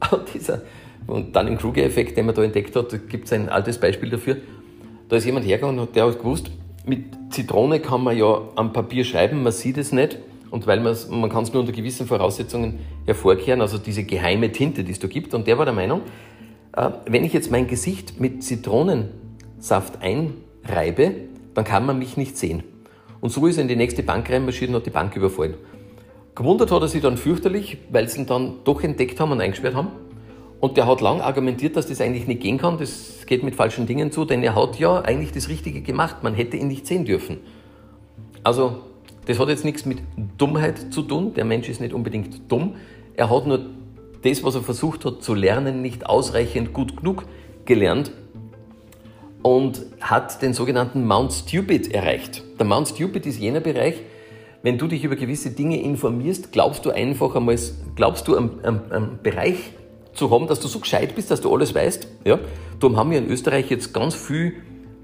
Und, 0.10 0.32
dieser, 0.32 0.62
und 1.08 1.34
dann 1.34 1.48
im 1.48 1.58
Kruger-Effekt, 1.58 2.16
den 2.16 2.26
man 2.26 2.34
da 2.34 2.44
entdeckt 2.44 2.76
hat, 2.76 3.08
gibt 3.08 3.26
es 3.26 3.32
ein 3.32 3.48
altes 3.48 3.78
Beispiel 3.78 4.10
dafür. 4.10 4.36
Da 5.08 5.16
ist 5.16 5.24
jemand 5.24 5.44
hergegangen 5.44 5.80
und 5.80 5.96
der 5.96 6.06
hat 6.06 6.18
gewusst, 6.18 6.52
mit 6.86 7.04
Zitrone 7.30 7.80
kann 7.80 8.04
man 8.04 8.16
ja 8.16 8.42
am 8.54 8.72
Papier 8.72 9.04
schreiben, 9.04 9.42
man 9.42 9.52
sieht 9.52 9.76
es 9.76 9.90
nicht. 9.90 10.18
Und 10.50 10.68
weil 10.68 10.80
man 10.80 11.28
kann 11.30 11.42
es 11.42 11.52
nur 11.52 11.60
unter 11.60 11.72
gewissen 11.72 12.06
Voraussetzungen 12.06 12.78
hervorkehren, 13.06 13.60
also 13.60 13.76
diese 13.76 14.04
geheime 14.04 14.52
Tinte, 14.52 14.84
die 14.84 14.92
es 14.92 15.00
da 15.00 15.08
gibt. 15.08 15.34
Und 15.34 15.48
der 15.48 15.58
war 15.58 15.64
der 15.64 15.74
Meinung, 15.74 16.02
Äh, 16.78 16.90
wenn 17.06 17.24
ich 17.24 17.32
jetzt 17.32 17.50
mein 17.50 17.66
Gesicht 17.66 18.20
mit 18.20 18.42
Zitronensaft 18.44 19.98
einreibe, 20.00 21.12
dann 21.58 21.64
kann 21.64 21.84
man 21.84 21.98
mich 21.98 22.16
nicht 22.16 22.38
sehen. 22.38 22.62
Und 23.20 23.30
so 23.30 23.44
ist 23.48 23.56
er 23.56 23.62
in 23.62 23.68
die 23.68 23.74
nächste 23.74 24.04
Bank 24.04 24.30
reinmarschiert 24.30 24.70
und 24.70 24.76
hat 24.76 24.86
die 24.86 24.90
Bank 24.90 25.16
überfallen. 25.16 25.54
Gewundert 26.36 26.70
hat 26.70 26.82
er 26.82 26.86
sich 26.86 27.02
dann 27.02 27.16
fürchterlich, 27.16 27.78
weil 27.90 28.08
sie 28.08 28.20
ihn 28.20 28.26
dann 28.26 28.58
doch 28.62 28.80
entdeckt 28.84 29.18
haben 29.18 29.32
und 29.32 29.40
eingesperrt 29.40 29.74
haben. 29.74 29.88
Und 30.60 30.76
der 30.76 30.86
hat 30.86 31.00
lang 31.00 31.20
argumentiert, 31.20 31.74
dass 31.74 31.88
das 31.88 32.00
eigentlich 32.00 32.28
nicht 32.28 32.42
gehen 32.42 32.58
kann. 32.58 32.78
Das 32.78 33.26
geht 33.26 33.42
mit 33.42 33.56
falschen 33.56 33.86
Dingen 33.86 34.12
zu, 34.12 34.24
denn 34.24 34.44
er 34.44 34.54
hat 34.54 34.78
ja 34.78 35.00
eigentlich 35.00 35.32
das 35.32 35.48
Richtige 35.48 35.80
gemacht. 35.80 36.22
Man 36.22 36.32
hätte 36.32 36.56
ihn 36.56 36.68
nicht 36.68 36.86
sehen 36.86 37.04
dürfen. 37.04 37.38
Also, 38.44 38.82
das 39.26 39.40
hat 39.40 39.48
jetzt 39.48 39.64
nichts 39.64 39.84
mit 39.84 39.98
Dummheit 40.36 40.94
zu 40.94 41.02
tun. 41.02 41.34
Der 41.34 41.44
Mensch 41.44 41.68
ist 41.68 41.80
nicht 41.80 41.92
unbedingt 41.92 42.52
dumm. 42.52 42.76
Er 43.16 43.30
hat 43.30 43.48
nur 43.48 43.66
das, 44.22 44.44
was 44.44 44.54
er 44.54 44.62
versucht 44.62 45.04
hat 45.04 45.24
zu 45.24 45.34
lernen, 45.34 45.82
nicht 45.82 46.06
ausreichend 46.06 46.72
gut 46.72 46.98
genug 46.98 47.24
gelernt 47.64 48.12
und 49.42 49.82
hat 50.00 50.42
den 50.42 50.52
sogenannten 50.52 51.06
Mount 51.06 51.32
Stupid 51.32 51.92
erreicht. 51.92 52.42
Der 52.58 52.66
Mount 52.66 52.88
Stupid 52.88 53.26
ist 53.26 53.38
jener 53.38 53.60
Bereich, 53.60 53.94
wenn 54.62 54.76
du 54.76 54.88
dich 54.88 55.04
über 55.04 55.16
gewisse 55.16 55.50
Dinge 55.50 55.80
informierst, 55.80 56.50
glaubst 56.52 56.84
du 56.84 56.90
einfach 56.90 57.34
einmal, 57.36 57.58
glaubst 57.94 58.26
du 58.26 58.36
am, 58.36 59.18
Bereich 59.22 59.56
zu 60.14 60.30
haben, 60.30 60.48
dass 60.48 60.58
du 60.60 60.66
so 60.66 60.80
gescheit 60.80 61.14
bist, 61.14 61.30
dass 61.30 61.40
du 61.40 61.52
alles 61.52 61.74
weißt. 61.74 62.08
Ja? 62.24 62.40
Darum 62.80 62.96
haben 62.96 63.10
wir 63.10 63.18
in 63.18 63.28
Österreich 63.28 63.70
jetzt 63.70 63.94
ganz 63.94 64.16
viel 64.16 64.54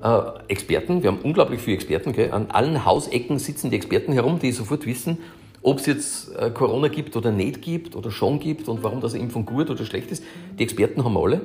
äh, 0.02 0.20
Experten. 0.48 1.02
Wir 1.02 1.10
haben 1.10 1.20
unglaublich 1.22 1.60
viele 1.60 1.76
Experten. 1.76 2.12
Gell? 2.12 2.32
An 2.32 2.50
allen 2.50 2.84
Hausecken 2.84 3.38
sitzen 3.38 3.70
die 3.70 3.76
Experten 3.76 4.12
herum, 4.12 4.40
die 4.40 4.50
sofort 4.50 4.86
wissen, 4.86 5.18
ob 5.62 5.78
es 5.78 5.86
jetzt 5.86 6.36
äh, 6.36 6.50
Corona 6.50 6.88
gibt 6.88 7.16
oder 7.16 7.30
nicht 7.30 7.62
gibt 7.62 7.94
oder 7.94 8.10
schon 8.10 8.40
gibt 8.40 8.68
und 8.68 8.82
warum 8.82 9.00
das 9.00 9.14
Impfung 9.14 9.46
gut 9.46 9.70
oder 9.70 9.84
schlecht 9.84 10.10
ist. 10.10 10.24
Die 10.58 10.64
Experten 10.64 11.04
haben 11.04 11.16
alle. 11.16 11.42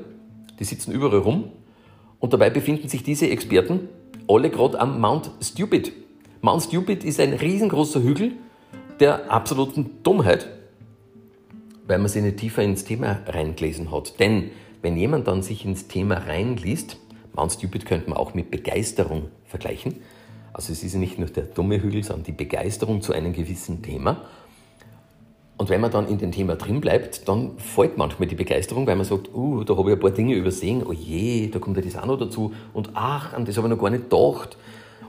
Die 0.59 0.63
sitzen 0.63 0.91
überall 0.91 1.19
rum. 1.19 1.51
Und 2.19 2.33
dabei 2.33 2.49
befinden 2.49 2.87
sich 2.89 3.03
diese 3.03 3.29
Experten 3.29 3.89
alle 4.27 4.49
gerade 4.49 4.79
am 4.79 4.99
Mount 4.99 5.31
Stupid. 5.41 5.91
Mount 6.41 6.63
Stupid 6.63 7.03
ist 7.03 7.19
ein 7.19 7.33
riesengroßer 7.33 8.01
Hügel 8.01 8.33
der 8.99 9.31
absoluten 9.31 10.03
Dummheit, 10.03 10.49
weil 11.87 11.99
man 11.99 12.09
sich 12.09 12.21
nicht 12.21 12.37
tiefer 12.37 12.61
ins 12.63 12.83
Thema 12.83 13.19
reingelesen 13.25 13.91
hat. 13.91 14.19
Denn 14.19 14.51
wenn 14.81 14.97
jemand 14.97 15.27
dann 15.27 15.41
sich 15.41 15.65
ins 15.65 15.87
Thema 15.87 16.15
reinliest, 16.15 16.97
Mount 17.33 17.53
Stupid 17.53 17.85
könnte 17.85 18.09
man 18.09 18.17
auch 18.17 18.33
mit 18.33 18.51
Begeisterung 18.51 19.29
vergleichen. 19.45 19.95
Also 20.53 20.73
es 20.73 20.83
ist 20.83 20.95
nicht 20.95 21.17
nur 21.19 21.29
der 21.29 21.43
dumme 21.43 21.81
Hügel, 21.81 22.03
sondern 22.03 22.25
die 22.25 22.31
Begeisterung 22.31 23.01
zu 23.01 23.13
einem 23.13 23.33
gewissen 23.33 23.81
Thema. 23.81 24.23
Und 25.59 25.69
wenn 25.69 25.81
man 25.81 25.91
dann 25.91 26.07
in 26.07 26.17
dem 26.17 26.31
Thema 26.31 26.55
drin 26.55 26.79
bleibt, 26.79 27.27
dann 27.27 27.51
fällt 27.57 27.97
manchmal 27.97 28.29
die 28.29 28.35
Begeisterung, 28.35 28.87
weil 28.87 28.95
man 28.95 29.03
sagt, 29.03 29.29
uh, 29.35 29.65
da 29.65 29.75
habe 29.75 29.89
ich 29.89 29.97
ein 29.97 29.99
paar 29.99 30.11
Dinge 30.11 30.33
übersehen, 30.33 30.81
oh 30.87 30.93
je, 30.93 31.49
da 31.49 31.59
kommt 31.59 31.75
ja 31.75 31.83
das 31.83 31.97
auch 31.97 32.05
noch 32.05 32.17
dazu 32.17 32.53
und 32.73 32.91
ach, 32.93 33.33
an 33.33 33.43
das 33.43 33.57
habe 33.57 33.67
ich 33.67 33.73
noch 33.73 33.81
gar 33.81 33.89
nicht 33.89 34.09
gedacht. 34.09 34.57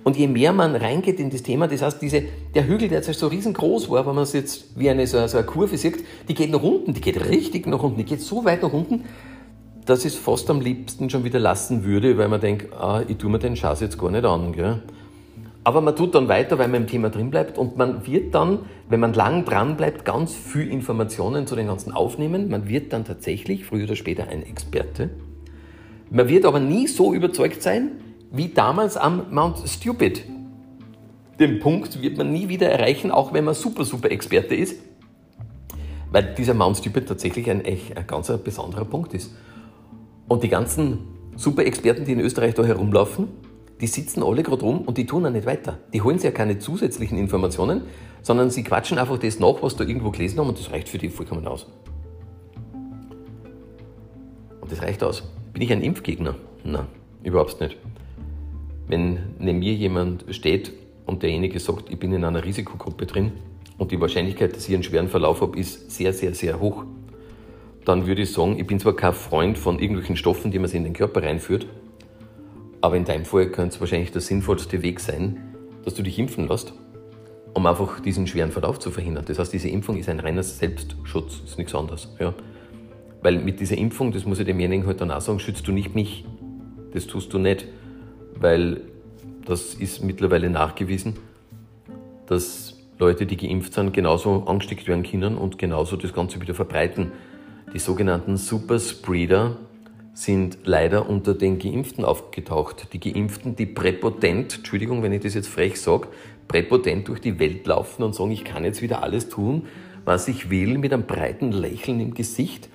Und 0.02 0.16
je 0.16 0.26
mehr 0.26 0.52
man 0.52 0.74
reingeht 0.74 1.20
in 1.20 1.30
das 1.30 1.44
Thema, 1.44 1.68
das 1.68 1.82
heißt, 1.82 2.02
diese, 2.02 2.24
der 2.52 2.66
Hügel, 2.66 2.88
der 2.88 3.00
jetzt 3.00 3.16
so 3.16 3.28
riesengroß 3.28 3.90
war, 3.90 4.04
wenn 4.08 4.14
man 4.16 4.24
es 4.24 4.32
jetzt 4.32 4.76
wie 4.76 4.90
eine, 4.90 5.06
so, 5.06 5.24
so 5.28 5.38
eine 5.38 5.46
Kurve 5.46 5.78
sieht, 5.78 6.04
die 6.28 6.34
geht 6.34 6.50
nach 6.50 6.64
unten, 6.64 6.94
die 6.94 7.00
geht 7.00 7.28
richtig 7.28 7.68
nach 7.68 7.84
unten, 7.84 7.98
die 7.98 8.04
geht 8.04 8.20
so 8.20 8.44
weit 8.44 8.64
nach 8.64 8.72
unten, 8.72 9.04
dass 9.86 10.00
ich 10.04 10.14
es 10.14 10.18
fast 10.18 10.50
am 10.50 10.60
liebsten 10.60 11.10
schon 11.10 11.22
wieder 11.22 11.38
lassen 11.38 11.84
würde, 11.84 12.18
weil 12.18 12.26
man 12.26 12.40
denkt, 12.40 12.72
ah, 12.72 13.04
ich 13.06 13.18
tue 13.18 13.30
mir 13.30 13.38
den 13.38 13.54
Schatz 13.54 13.78
jetzt 13.78 14.00
gar 14.00 14.10
nicht 14.10 14.24
an. 14.24 14.52
Gell? 14.52 14.82
Aber 15.62 15.82
man 15.82 15.94
tut 15.94 16.14
dann 16.14 16.28
weiter, 16.28 16.58
weil 16.58 16.68
man 16.68 16.82
im 16.82 16.86
Thema 16.86 17.10
drin 17.10 17.30
bleibt 17.30 17.58
und 17.58 17.76
man 17.76 18.06
wird 18.06 18.34
dann, 18.34 18.60
wenn 18.88 19.00
man 19.00 19.12
lang 19.12 19.44
dran 19.44 19.76
bleibt, 19.76 20.04
ganz 20.04 20.34
viel 20.34 20.68
Informationen 20.68 21.46
zu 21.46 21.54
den 21.54 21.66
ganzen 21.66 21.92
aufnehmen. 21.92 22.48
Man 22.48 22.68
wird 22.68 22.92
dann 22.92 23.04
tatsächlich 23.04 23.66
früher 23.66 23.84
oder 23.84 23.96
später 23.96 24.28
ein 24.28 24.42
Experte. 24.42 25.10
Man 26.10 26.28
wird 26.28 26.46
aber 26.46 26.60
nie 26.60 26.86
so 26.86 27.12
überzeugt 27.12 27.62
sein 27.62 27.92
wie 28.32 28.48
damals 28.48 28.96
am 28.96 29.26
Mount 29.30 29.58
Stupid. 29.68 30.24
Den 31.38 31.58
Punkt 31.58 32.00
wird 32.00 32.16
man 32.16 32.32
nie 32.32 32.48
wieder 32.48 32.70
erreichen, 32.70 33.10
auch 33.10 33.32
wenn 33.32 33.44
man 33.44 33.54
super, 33.54 33.84
super 33.84 34.10
Experte 34.10 34.54
ist, 34.54 34.80
weil 36.10 36.34
dieser 36.36 36.54
Mount 36.54 36.78
Stupid 36.78 37.06
tatsächlich 37.06 37.50
ein, 37.50 37.64
echt, 37.64 37.96
ein 37.96 38.06
ganz 38.06 38.32
besonderer 38.44 38.84
Punkt 38.84 39.14
ist. 39.14 39.34
Und 40.26 40.42
die 40.42 40.48
ganzen 40.48 40.98
super 41.36 41.64
Experten, 41.66 42.04
die 42.04 42.12
in 42.12 42.20
Österreich 42.20 42.54
da 42.54 42.64
herumlaufen, 42.64 43.28
die 43.80 43.86
sitzen 43.86 44.22
alle 44.22 44.42
gerade 44.42 44.62
rum 44.62 44.82
und 44.82 44.98
die 44.98 45.06
tun 45.06 45.24
auch 45.26 45.30
nicht 45.30 45.46
weiter. 45.46 45.78
Die 45.92 46.02
holen 46.02 46.18
sich 46.18 46.26
ja 46.26 46.30
keine 46.30 46.58
zusätzlichen 46.58 47.16
Informationen, 47.16 47.82
sondern 48.22 48.50
sie 48.50 48.62
quatschen 48.62 48.98
einfach 48.98 49.18
das 49.18 49.38
nach, 49.38 49.62
was 49.62 49.76
da 49.76 49.84
irgendwo 49.84 50.10
gelesen 50.10 50.38
haben 50.38 50.48
und 50.48 50.58
das 50.58 50.70
reicht 50.70 50.88
für 50.88 50.98
die 50.98 51.08
vollkommen 51.08 51.46
aus. 51.46 51.66
Und 54.60 54.70
das 54.70 54.82
reicht 54.82 55.02
aus. 55.02 55.22
Bin 55.52 55.62
ich 55.62 55.72
ein 55.72 55.82
Impfgegner? 55.82 56.34
Nein, 56.64 56.86
überhaupt 57.22 57.60
nicht. 57.60 57.76
Wenn 58.86 59.18
neben 59.38 59.58
mir 59.60 59.72
jemand 59.72 60.24
steht 60.30 60.72
und 61.06 61.22
derjenige 61.22 61.58
sagt, 61.58 61.90
ich 61.90 61.98
bin 61.98 62.12
in 62.12 62.24
einer 62.24 62.44
Risikogruppe 62.44 63.06
drin 63.06 63.32
und 63.78 63.92
die 63.92 64.00
Wahrscheinlichkeit, 64.00 64.54
dass 64.54 64.68
ich 64.68 64.74
einen 64.74 64.82
schweren 64.82 65.08
Verlauf 65.08 65.40
habe, 65.40 65.58
ist 65.58 65.90
sehr, 65.90 66.12
sehr, 66.12 66.34
sehr 66.34 66.60
hoch, 66.60 66.84
dann 67.84 68.06
würde 68.06 68.22
ich 68.22 68.32
sagen, 68.32 68.58
ich 68.58 68.66
bin 68.66 68.78
zwar 68.78 68.94
kein 68.94 69.14
Freund 69.14 69.56
von 69.56 69.78
irgendwelchen 69.78 70.16
Stoffen, 70.16 70.50
die 70.50 70.58
man 70.58 70.68
sich 70.68 70.76
in 70.76 70.84
den 70.84 70.92
Körper 70.92 71.22
reinführt, 71.22 71.66
aber 72.80 72.96
in 72.96 73.04
deinem 73.04 73.24
Fall 73.24 73.46
könnte 73.50 73.74
es 73.74 73.80
wahrscheinlich 73.80 74.12
der 74.12 74.20
sinnvollste 74.20 74.82
Weg 74.82 75.00
sein, 75.00 75.54
dass 75.84 75.94
du 75.94 76.02
dich 76.02 76.18
impfen 76.18 76.48
lässt, 76.48 76.72
um 77.54 77.66
einfach 77.66 78.00
diesen 78.00 78.26
schweren 78.26 78.50
Verlauf 78.50 78.78
zu 78.78 78.90
verhindern. 78.90 79.24
Das 79.26 79.38
heißt, 79.38 79.52
diese 79.52 79.68
Impfung 79.68 79.96
ist 79.96 80.08
ein 80.08 80.20
reiner 80.20 80.42
Selbstschutz, 80.42 81.40
ist 81.44 81.58
nichts 81.58 81.74
anderes. 81.74 82.14
Ja? 82.18 82.34
Weil 83.22 83.38
mit 83.38 83.60
dieser 83.60 83.76
Impfung, 83.76 84.12
das 84.12 84.24
muss 84.24 84.38
ich 84.38 84.46
demjenigen 84.46 84.86
halt 84.86 85.02
auch 85.02 85.20
sagen, 85.20 85.40
schützt 85.40 85.66
du 85.66 85.72
nicht 85.72 85.94
mich. 85.94 86.24
Das 86.92 87.06
tust 87.06 87.32
du 87.32 87.38
nicht, 87.38 87.66
weil 88.34 88.82
das 89.44 89.74
ist 89.74 90.02
mittlerweile 90.02 90.50
nachgewiesen, 90.50 91.16
dass 92.26 92.78
Leute, 92.98 93.26
die 93.26 93.36
geimpft 93.36 93.74
sind, 93.74 93.92
genauso 93.92 94.44
angesteckt 94.44 94.86
werden 94.86 95.02
können 95.02 95.36
und 95.36 95.58
genauso 95.58 95.96
das 95.96 96.12
Ganze 96.12 96.40
wieder 96.40 96.54
verbreiten. 96.54 97.12
Die 97.72 97.78
sogenannten 97.78 98.36
Superspreader, 98.36 99.56
sind 100.12 100.58
leider 100.64 101.08
unter 101.08 101.34
den 101.34 101.58
Geimpften 101.58 102.04
aufgetaucht. 102.04 102.92
Die 102.92 103.00
Geimpften, 103.00 103.56
die 103.56 103.66
präpotent, 103.66 104.58
Entschuldigung, 104.58 105.02
wenn 105.02 105.12
ich 105.12 105.22
das 105.22 105.34
jetzt 105.34 105.48
frech 105.48 105.80
sage, 105.80 106.08
präpotent 106.48 107.08
durch 107.08 107.20
die 107.20 107.38
Welt 107.38 107.66
laufen 107.66 108.02
und 108.02 108.14
sagen, 108.14 108.30
ich 108.30 108.44
kann 108.44 108.64
jetzt 108.64 108.82
wieder 108.82 109.02
alles 109.02 109.28
tun, 109.28 109.66
was 110.04 110.28
ich 110.28 110.50
will, 110.50 110.78
mit 110.78 110.92
einem 110.92 111.04
breiten 111.04 111.52
Lächeln 111.52 112.00
im 112.00 112.14
Gesicht 112.14 112.68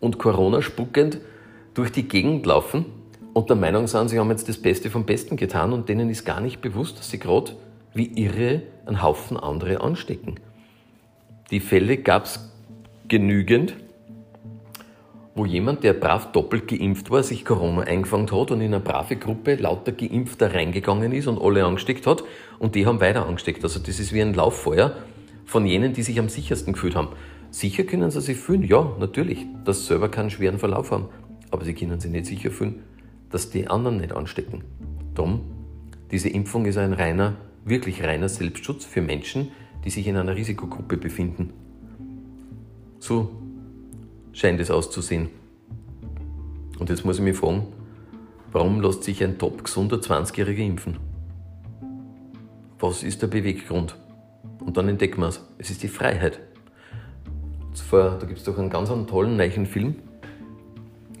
und 0.00 0.18
Corona 0.18 0.62
spuckend 0.62 1.20
durch 1.74 1.92
die 1.92 2.08
Gegend 2.08 2.44
laufen 2.46 2.86
und 3.32 3.48
der 3.48 3.56
Meinung 3.56 3.86
sind, 3.86 4.08
sie 4.08 4.18
haben 4.18 4.30
jetzt 4.30 4.48
das 4.48 4.58
Beste 4.58 4.90
vom 4.90 5.04
Besten 5.04 5.36
getan 5.36 5.72
und 5.72 5.88
denen 5.88 6.10
ist 6.10 6.24
gar 6.24 6.40
nicht 6.40 6.60
bewusst, 6.60 6.98
dass 6.98 7.10
sie 7.10 7.18
gerade 7.18 7.52
wie 7.94 8.06
irre 8.20 8.62
einen 8.86 9.02
Haufen 9.02 9.36
andere 9.36 9.80
anstecken. 9.80 10.40
Die 11.50 11.60
Fälle 11.60 11.96
gab 11.96 12.24
es 12.24 12.50
genügend 13.08 13.76
wo 15.40 15.46
jemand, 15.46 15.84
der 15.84 15.94
brav 15.94 16.32
doppelt 16.32 16.68
geimpft 16.68 17.10
war, 17.10 17.22
sich 17.22 17.46
Corona 17.46 17.80
eingefangen 17.80 18.30
hat 18.30 18.50
und 18.50 18.60
in 18.60 18.74
eine 18.74 18.80
brave 18.80 19.16
Gruppe 19.16 19.54
lauter 19.54 19.90
Geimpfter 19.90 20.52
reingegangen 20.52 21.12
ist 21.12 21.28
und 21.28 21.40
alle 21.40 21.64
angesteckt 21.64 22.06
hat 22.06 22.24
und 22.58 22.74
die 22.74 22.84
haben 22.84 23.00
weiter 23.00 23.26
angesteckt. 23.26 23.64
Also 23.64 23.80
das 23.80 23.98
ist 23.98 24.12
wie 24.12 24.20
ein 24.20 24.34
Lauffeuer 24.34 24.96
von 25.46 25.64
jenen, 25.64 25.94
die 25.94 26.02
sich 26.02 26.18
am 26.20 26.28
sichersten 26.28 26.74
gefühlt 26.74 26.94
haben. 26.94 27.08
Sicher 27.50 27.84
können 27.84 28.10
sie 28.10 28.20
sich 28.20 28.36
fühlen, 28.36 28.64
ja, 28.64 28.94
natürlich, 29.00 29.46
dass 29.64 29.86
selber 29.86 30.10
keinen 30.10 30.28
schweren 30.28 30.58
Verlauf 30.58 30.90
haben. 30.90 31.08
Aber 31.50 31.64
sie 31.64 31.72
können 31.72 32.00
sich 32.00 32.10
nicht 32.10 32.26
sicher 32.26 32.50
fühlen, 32.50 32.82
dass 33.30 33.48
die 33.48 33.66
anderen 33.66 33.96
nicht 33.96 34.12
anstecken. 34.12 34.62
Darum, 35.14 35.40
diese 36.10 36.28
Impfung 36.28 36.66
ist 36.66 36.76
ein 36.76 36.92
reiner, 36.92 37.36
wirklich 37.64 38.04
reiner 38.04 38.28
Selbstschutz 38.28 38.84
für 38.84 39.00
Menschen, 39.00 39.52
die 39.86 39.90
sich 39.90 40.06
in 40.06 40.18
einer 40.18 40.36
Risikogruppe 40.36 40.98
befinden. 40.98 41.54
So 42.98 43.30
scheint 44.32 44.60
es 44.60 44.70
auszusehen. 44.70 45.28
Und 46.78 46.88
jetzt 46.88 47.04
muss 47.04 47.18
ich 47.18 47.22
mich 47.24 47.36
fragen, 47.36 47.66
warum 48.52 48.80
lässt 48.80 49.04
sich 49.04 49.22
ein 49.22 49.38
top 49.38 49.64
gesunder 49.64 49.96
20-Jähriger 49.96 50.64
impfen? 50.64 50.96
Was 52.78 53.02
ist 53.02 53.20
der 53.22 53.26
Beweggrund? 53.26 53.96
Und 54.60 54.76
dann 54.76 54.88
entdecken 54.88 55.20
wir 55.20 55.28
es. 55.28 55.44
Es 55.58 55.70
ist 55.70 55.82
die 55.82 55.88
Freiheit. 55.88 56.40
da 57.90 58.18
gibt 58.20 58.38
es 58.38 58.44
doch 58.44 58.58
einen 58.58 58.70
ganz 58.70 58.90
einen 58.90 59.06
tollen 59.06 59.36
neuen 59.36 59.66
Film, 59.66 59.96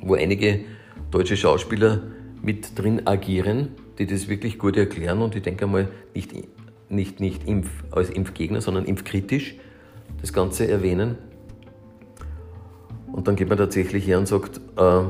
wo 0.00 0.14
einige 0.14 0.60
deutsche 1.10 1.36
Schauspieler 1.36 2.02
mit 2.42 2.78
drin 2.78 3.06
agieren, 3.06 3.68
die 3.98 4.06
das 4.06 4.28
wirklich 4.28 4.58
gut 4.58 4.76
erklären 4.76 5.20
und 5.20 5.36
ich 5.36 5.42
denke 5.42 5.66
mal 5.66 5.88
nicht, 6.14 6.32
nicht, 6.88 7.20
nicht 7.20 7.46
Impf, 7.46 7.68
als 7.90 8.08
Impfgegner, 8.08 8.60
sondern 8.60 8.86
impfkritisch 8.86 9.56
das 10.20 10.32
Ganze 10.32 10.68
erwähnen. 10.68 11.18
Und 13.12 13.28
dann 13.28 13.36
geht 13.36 13.48
man 13.48 13.58
tatsächlich 13.58 14.06
her 14.06 14.18
und 14.18 14.26
sagt, 14.26 14.58
äh, 14.58 15.02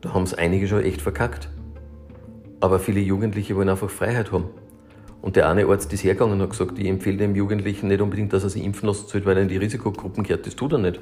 da 0.00 0.14
haben 0.14 0.22
es 0.22 0.34
einige 0.34 0.68
schon 0.68 0.82
echt 0.82 1.00
verkackt. 1.00 1.48
Aber 2.60 2.78
viele 2.78 3.00
Jugendliche 3.00 3.56
wollen 3.56 3.68
einfach 3.68 3.90
Freiheit 3.90 4.32
haben. 4.32 4.44
Und 5.22 5.36
der 5.36 5.48
eine 5.48 5.66
Arzt 5.66 5.92
ist 5.92 6.04
hergegangen 6.04 6.34
und 6.34 6.42
hat 6.42 6.50
gesagt, 6.50 6.78
ich 6.78 6.86
empfehle 6.86 7.18
dem 7.18 7.34
Jugendlichen 7.34 7.88
nicht 7.88 8.00
unbedingt, 8.00 8.32
dass 8.32 8.44
er 8.44 8.50
sich 8.50 8.64
impfen 8.64 8.86
lassen 8.86 9.08
soll, 9.08 9.24
weil 9.24 9.36
er 9.36 9.42
in 9.42 9.48
die 9.48 9.56
Risikogruppen 9.56 10.22
gehört. 10.22 10.46
Das 10.46 10.56
tut 10.56 10.72
er 10.72 10.78
nicht. 10.78 11.00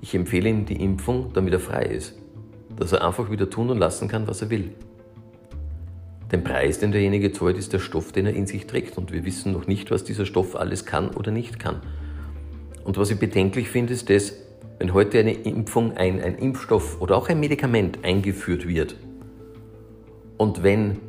Ich 0.00 0.14
empfehle 0.14 0.48
ihm 0.48 0.64
die 0.66 0.82
Impfung, 0.82 1.32
damit 1.34 1.52
er 1.52 1.60
frei 1.60 1.84
ist. 1.84 2.14
Dass 2.76 2.92
er 2.92 3.06
einfach 3.06 3.30
wieder 3.30 3.50
tun 3.50 3.70
und 3.70 3.78
lassen 3.78 4.08
kann, 4.08 4.26
was 4.26 4.42
er 4.42 4.50
will. 4.50 4.70
Den 6.32 6.42
Preis, 6.42 6.78
den 6.78 6.90
derjenige 6.90 7.32
zahlt, 7.32 7.56
ist 7.56 7.72
der 7.72 7.78
Stoff, 7.78 8.12
den 8.12 8.26
er 8.26 8.34
in 8.34 8.46
sich 8.46 8.66
trägt. 8.66 8.98
Und 8.98 9.12
wir 9.12 9.24
wissen 9.24 9.52
noch 9.52 9.66
nicht, 9.66 9.90
was 9.90 10.04
dieser 10.04 10.26
Stoff 10.26 10.56
alles 10.56 10.86
kann 10.86 11.10
oder 11.10 11.30
nicht 11.30 11.58
kann. 11.58 11.82
Und 12.86 12.96
was 12.98 13.10
ich 13.10 13.18
bedenklich 13.18 13.68
finde, 13.68 13.92
ist 13.94 14.08
das, 14.08 14.32
wenn 14.78 14.94
heute 14.94 15.18
eine 15.18 15.32
Impfung, 15.32 15.96
ein, 15.96 16.22
ein 16.22 16.36
Impfstoff 16.36 17.00
oder 17.00 17.16
auch 17.16 17.28
ein 17.28 17.40
Medikament 17.40 18.04
eingeführt 18.04 18.68
wird 18.68 18.94
und 20.36 20.62
wenn 20.62 21.00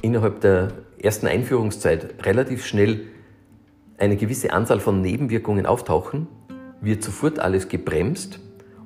innerhalb 0.00 0.40
der 0.40 0.72
ersten 0.98 1.26
Einführungszeit 1.26 2.24
relativ 2.24 2.64
schnell 2.64 3.08
eine 3.98 4.16
gewisse 4.16 4.52
Anzahl 4.54 4.80
von 4.80 5.02
Nebenwirkungen 5.02 5.66
auftauchen, 5.66 6.26
wird 6.80 7.02
sofort 7.02 7.38
alles 7.38 7.68
gebremst 7.68 8.40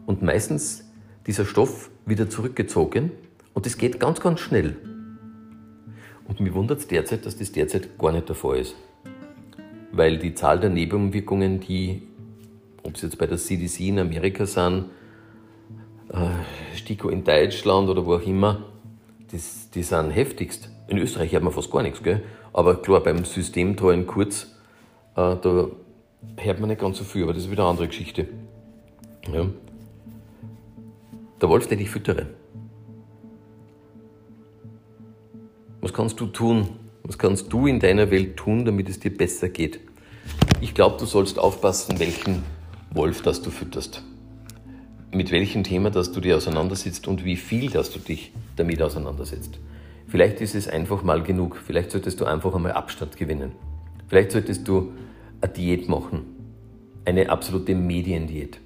und 0.04 0.22
meistens 0.22 0.90
dieser 1.28 1.44
Stoff 1.44 1.90
wieder 2.04 2.28
zurückgezogen 2.28 3.12
und 3.52 3.64
das 3.64 3.78
geht 3.78 4.00
ganz, 4.00 4.20
ganz 4.20 4.40
schnell. 4.40 4.76
Und 6.26 6.40
mir 6.40 6.52
wundert 6.54 6.80
es 6.80 6.88
derzeit, 6.88 7.26
dass 7.26 7.36
das 7.36 7.52
derzeit 7.52 7.96
gar 7.96 8.10
nicht 8.10 8.28
der 8.28 8.34
Fall 8.34 8.58
ist. 8.58 8.74
Weil 9.92 10.18
die 10.18 10.34
Zahl 10.34 10.58
der 10.58 10.70
Nebenwirkungen, 10.70 11.60
die, 11.60 12.02
ob 12.84 12.94
es 12.94 13.02
jetzt 13.02 13.18
bei 13.18 13.26
der 13.26 13.38
CDC 13.38 13.80
in 13.80 13.98
Amerika 13.98 14.46
sind, 14.46 14.90
äh, 16.12 16.76
STIKO 16.76 17.08
in 17.08 17.24
Deutschland 17.24 17.88
oder 17.88 18.06
wo 18.06 18.14
auch 18.14 18.26
immer, 18.26 18.64
das, 19.32 19.70
die 19.70 19.82
sind 19.82 20.10
heftigst. 20.10 20.70
In 20.88 20.98
Österreich 20.98 21.32
hört 21.32 21.42
man 21.42 21.52
fast 21.52 21.70
gar 21.70 21.82
nichts, 21.82 22.02
gell? 22.02 22.22
aber 22.54 22.80
klar, 22.80 23.02
beim 23.02 23.24
Systemtor 23.24 23.92
in 23.92 24.06
Kurz, 24.06 24.46
äh, 25.16 25.36
da 25.36 25.66
hört 26.36 26.60
man 26.60 26.68
nicht 26.68 26.80
ganz 26.80 26.98
so 26.98 27.04
viel, 27.04 27.24
aber 27.24 27.34
das 27.34 27.44
ist 27.44 27.50
wieder 27.50 27.64
eine 27.64 27.70
andere 27.70 27.88
Geschichte. 27.88 28.28
Ja. 29.32 29.46
Der 31.40 31.48
Wolf, 31.48 31.66
den 31.66 31.80
ich 31.80 31.90
füttere. 31.90 32.26
Was 35.80 35.92
kannst 35.92 36.20
du 36.20 36.26
tun? 36.26 36.68
Was 37.02 37.18
kannst 37.18 37.52
du 37.52 37.66
in 37.66 37.80
deiner 37.80 38.10
Welt 38.10 38.36
tun, 38.36 38.64
damit 38.64 38.88
es 38.88 39.00
dir 39.00 39.14
besser 39.14 39.48
geht? 39.48 39.80
Ich 40.60 40.74
glaube, 40.74 40.96
du 40.98 41.06
sollst 41.06 41.38
aufpassen, 41.38 41.98
welchen 41.98 42.42
Wolf 42.94 43.22
das 43.22 43.42
du 43.42 43.50
fütterst. 43.50 44.02
Mit 45.12 45.32
welchem 45.32 45.64
Thema, 45.64 45.90
das 45.90 46.12
du 46.12 46.20
dir 46.20 46.36
auseinandersetzt 46.36 47.08
und 47.08 47.24
wie 47.24 47.36
viel, 47.36 47.70
dass 47.70 47.90
du 47.90 47.98
dich 47.98 48.32
damit 48.56 48.80
auseinandersetzt. 48.80 49.58
Vielleicht 50.06 50.40
ist 50.40 50.54
es 50.54 50.68
einfach 50.68 51.02
mal 51.02 51.22
genug. 51.22 51.56
Vielleicht 51.56 51.90
solltest 51.90 52.20
du 52.20 52.24
einfach 52.24 52.54
einmal 52.54 52.72
Abstand 52.72 53.16
gewinnen. 53.16 53.52
Vielleicht 54.06 54.30
solltest 54.30 54.68
du 54.68 54.92
eine 55.40 55.52
Diät 55.52 55.88
machen. 55.88 56.22
Eine 57.04 57.30
absolute 57.30 57.74
Mediendiät. 57.74 58.60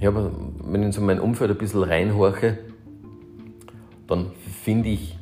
Ja, 0.00 0.10
aber 0.10 0.30
wenn 0.64 0.82
ich 0.82 0.94
so 0.94 1.00
mein 1.00 1.18
Umfeld 1.18 1.50
ein 1.50 1.58
bisschen 1.58 1.82
reinhorche, 1.82 2.58
dann 4.06 4.32
finde 4.64 4.90
ich 4.90 5.18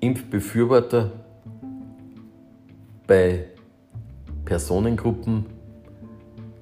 Impfbefürworter 0.00 1.12
bei 3.06 3.46
Personengruppen, 4.44 5.57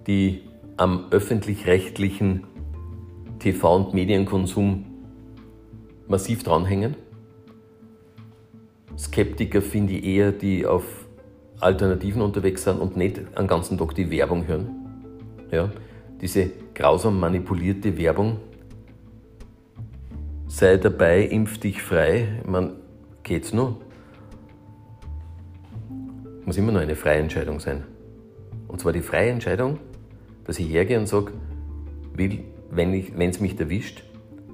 die 0.06 0.42
am 0.76 1.06
öffentlich-rechtlichen 1.10 2.44
TV- 3.38 3.76
und 3.76 3.94
Medienkonsum 3.94 4.84
massiv 6.06 6.42
dranhängen. 6.42 6.96
Skeptiker 8.98 9.60
finde 9.60 9.94
ich 9.94 10.04
eher, 10.04 10.32
die 10.32 10.66
auf 10.66 11.06
Alternativen 11.60 12.22
unterwegs 12.22 12.64
sind 12.64 12.80
und 12.80 12.96
nicht 12.96 13.18
den 13.18 13.46
ganzen 13.46 13.78
Tag 13.78 13.94
die 13.94 14.10
Werbung 14.10 14.46
hören. 14.46 14.70
Ja, 15.50 15.70
diese 16.20 16.50
grausam 16.74 17.18
manipulierte 17.20 17.96
Werbung. 17.98 18.38
Sei 20.48 20.76
dabei, 20.76 21.22
impf 21.22 21.58
dich 21.58 21.82
frei. 21.82 22.40
Meine, 22.46 22.72
geht's 23.22 23.52
nur? 23.52 23.80
Muss 26.44 26.56
immer 26.56 26.72
nur 26.72 26.80
eine 26.80 26.94
freie 26.94 27.18
Entscheidung 27.18 27.60
sein. 27.60 27.84
Und 28.68 28.80
zwar 28.80 28.92
die 28.92 29.02
freie 29.02 29.30
Entscheidung, 29.30 29.78
dass 30.46 30.58
ich 30.58 30.68
hergehe 30.68 30.98
und 30.98 31.06
sage, 31.06 31.32
will, 32.14 32.44
wenn 32.70 32.92
es 32.92 33.40
mich 33.40 33.58
erwischt, 33.58 34.04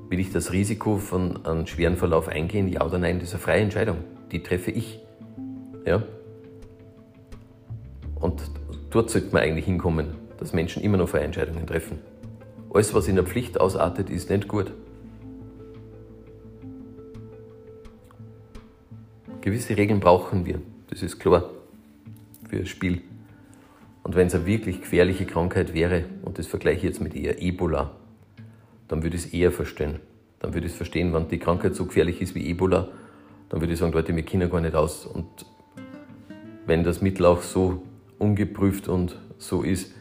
will 0.09 0.21
ich 0.21 0.31
das 0.31 0.53
Risiko 0.53 0.99
von 0.99 1.45
einem 1.45 1.67
schweren 1.67 1.97
Verlauf 1.97 2.29
eingehen, 2.29 2.69
ja 2.69 2.85
oder 2.85 2.99
nein, 2.99 3.19
das 3.19 3.29
ist 3.29 3.35
eine 3.35 3.43
freie 3.43 3.61
Entscheidung. 3.63 3.99
Die 4.31 4.43
treffe 4.43 4.71
ich. 4.71 5.01
Ja? 5.87 6.03
Und 8.15 8.43
dort 8.91 9.11
sollte 9.11 9.33
man 9.33 9.43
eigentlich 9.43 9.65
hinkommen, 9.65 10.09
dass 10.39 10.53
Menschen 10.53 10.83
immer 10.83 10.97
noch 10.97 11.09
freie 11.09 11.25
Entscheidungen 11.25 11.67
treffen. 11.67 11.99
Alles, 12.73 12.95
was 12.95 13.09
in 13.09 13.17
der 13.17 13.25
Pflicht 13.25 13.61
ausartet, 13.61 14.09
ist 14.09 14.31
nicht 14.31 14.49
gut. 14.49 14.73
Gewisse 19.41 19.77
Regeln 19.77 20.01
brauchen 20.01 20.47
wir, 20.47 20.61
das 20.89 21.03
ist 21.03 21.19
klar, 21.19 21.51
für 22.49 22.61
das 22.61 22.69
Spiel. 22.69 23.03
Und 24.03 24.17
wenn 24.17 24.27
es 24.27 24.35
eine 24.35 24.47
wirklich 24.47 24.81
gefährliche 24.81 25.27
Krankheit 25.27 25.75
wäre, 25.75 26.05
und 26.23 26.39
das 26.39 26.47
vergleiche 26.47 26.79
ich 26.79 26.85
jetzt 26.85 27.01
mit 27.01 27.15
eher 27.15 27.41
Ebola, 27.41 27.93
dann 28.89 29.03
würde 29.03 29.17
ich 29.17 29.27
es 29.27 29.33
eher 29.33 29.53
verstehen. 29.53 30.01
Dann 30.41 30.55
würde 30.55 30.67
ich 30.67 30.73
es 30.73 30.77
verstehen, 30.77 31.15
wenn 31.15 31.29
die 31.29 31.39
Krankheit 31.39 31.75
so 31.75 31.87
gefährlich 31.87 32.21
ist 32.21 32.35
wie 32.35 32.49
Ebola, 32.49 32.89
dann 33.49 33.61
würde 33.61 33.75
ich 33.75 33.79
sagen, 33.79 33.93
Leute, 33.93 34.15
wir 34.17 34.23
können 34.23 34.51
gar 34.51 34.61
nicht 34.61 34.75
aus. 34.75 35.07
Und 35.07 35.27
wenn 36.67 36.85
das 36.85 37.01
Mittel 37.01 37.27
auch 37.27 37.43
so 37.43 37.83
ungeprüft 38.19 38.89
und 38.89 39.19
so 39.39 39.63
ist, 39.63 39.95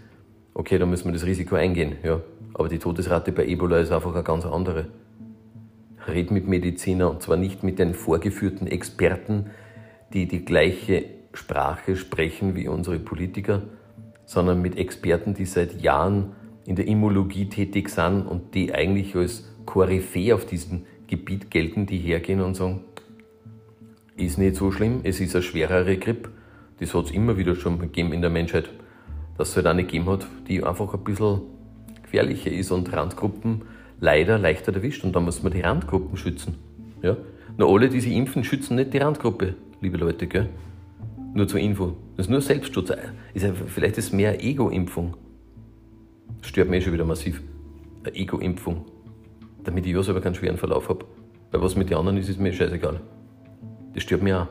okay, 0.53 0.77
dann 0.77 0.89
müssen 0.89 1.05
wir 1.05 1.13
das 1.13 1.25
Risiko 1.25 1.55
eingehen. 1.55 1.97
Ja. 2.03 2.21
Aber 2.53 2.69
die 2.69 2.79
Todesrate 2.79 3.31
bei 3.31 3.45
Ebola 3.45 3.77
ist 3.79 3.91
einfach 3.91 4.13
eine 4.13 4.23
ganz 4.23 4.45
andere. 4.45 4.87
Red 6.07 6.31
mit 6.31 6.47
Mediziner 6.47 7.09
und 7.09 7.21
zwar 7.21 7.37
nicht 7.37 7.63
mit 7.63 7.79
den 7.79 7.93
vorgeführten 7.93 8.67
Experten, 8.67 9.51
die 10.13 10.27
die 10.27 10.43
gleiche 10.43 11.05
Sprache 11.33 11.95
sprechen 11.95 12.55
wie 12.55 12.67
unsere 12.67 12.99
Politiker, 12.99 13.61
sondern 14.31 14.61
mit 14.61 14.77
Experten, 14.77 15.33
die 15.33 15.43
seit 15.43 15.81
Jahren 15.81 16.31
in 16.65 16.77
der 16.77 16.87
Immunologie 16.87 17.49
tätig 17.49 17.89
sind 17.89 18.21
und 18.25 18.55
die 18.55 18.73
eigentlich 18.73 19.13
als 19.13 19.43
Koryphäe 19.65 20.33
auf 20.33 20.45
diesem 20.45 20.83
Gebiet 21.07 21.51
gelten, 21.51 21.85
die 21.85 21.97
hergehen 21.97 22.39
und 22.39 22.55
sagen, 22.55 22.79
ist 24.15 24.37
nicht 24.37 24.55
so 24.55 24.71
schlimm, 24.71 25.01
es 25.03 25.19
ist 25.19 25.35
eine 25.35 25.43
schwerere 25.43 25.97
Grippe. 25.97 26.29
Das 26.79 26.93
hat 26.93 27.07
es 27.07 27.11
immer 27.11 27.35
wieder 27.35 27.55
schon 27.55 27.77
gegeben 27.77 28.13
in 28.13 28.21
der 28.21 28.29
Menschheit, 28.29 28.69
dass 29.37 29.49
es 29.49 29.57
halt 29.57 29.67
eine 29.67 29.83
gegeben 29.83 30.05
hat, 30.05 30.25
die 30.47 30.63
einfach 30.63 30.93
ein 30.93 31.03
bisschen 31.03 31.41
gefährlicher 32.01 32.51
ist 32.51 32.71
und 32.71 32.93
Randgruppen 32.93 33.63
leider 33.99 34.37
leichter 34.37 34.73
erwischt 34.73 35.03
und 35.03 35.13
da 35.13 35.19
muss 35.19 35.43
man 35.43 35.51
die 35.51 35.59
Randgruppen 35.59 36.15
schützen. 36.15 36.55
Ja? 37.01 37.17
Nur 37.57 37.69
alle, 37.69 37.89
die 37.89 37.99
sich 37.99 38.13
impfen, 38.13 38.45
schützen 38.45 38.77
nicht 38.77 38.93
die 38.93 38.99
Randgruppe, 38.99 39.55
liebe 39.81 39.97
Leute. 39.97 40.27
Gell? 40.27 40.47
Nur 41.33 41.47
zur 41.47 41.59
Info. 41.59 41.93
Das 42.17 42.25
ist 42.25 42.29
nur 42.29 42.41
Selbstschutz. 42.41 42.91
Ist 43.33 43.43
ja, 43.43 43.53
vielleicht 43.53 43.97
ist 43.97 44.07
es 44.07 44.11
mehr 44.11 44.43
Ego-Impfung. 44.43 45.15
Das 46.39 46.49
stört 46.49 46.69
mich 46.69 46.81
eh 46.81 46.85
schon 46.85 46.93
wieder 46.93 47.05
massiv. 47.05 47.41
Eine 48.03 48.15
Ego-Impfung. 48.15 48.85
Damit 49.63 49.85
ich 49.85 49.93
ja 49.93 50.03
selber 50.03 50.21
keinen 50.21 50.35
schweren 50.35 50.57
Verlauf 50.57 50.89
habe. 50.89 51.05
Weil 51.51 51.61
was 51.61 51.75
mit 51.75 51.89
den 51.89 51.97
anderen 51.97 52.17
ist, 52.17 52.29
ist 52.29 52.39
mir 52.39 52.51
scheißegal. 52.51 52.99
Das 53.93 54.03
stört 54.03 54.23
mich 54.23 54.33
auch. 54.33 54.47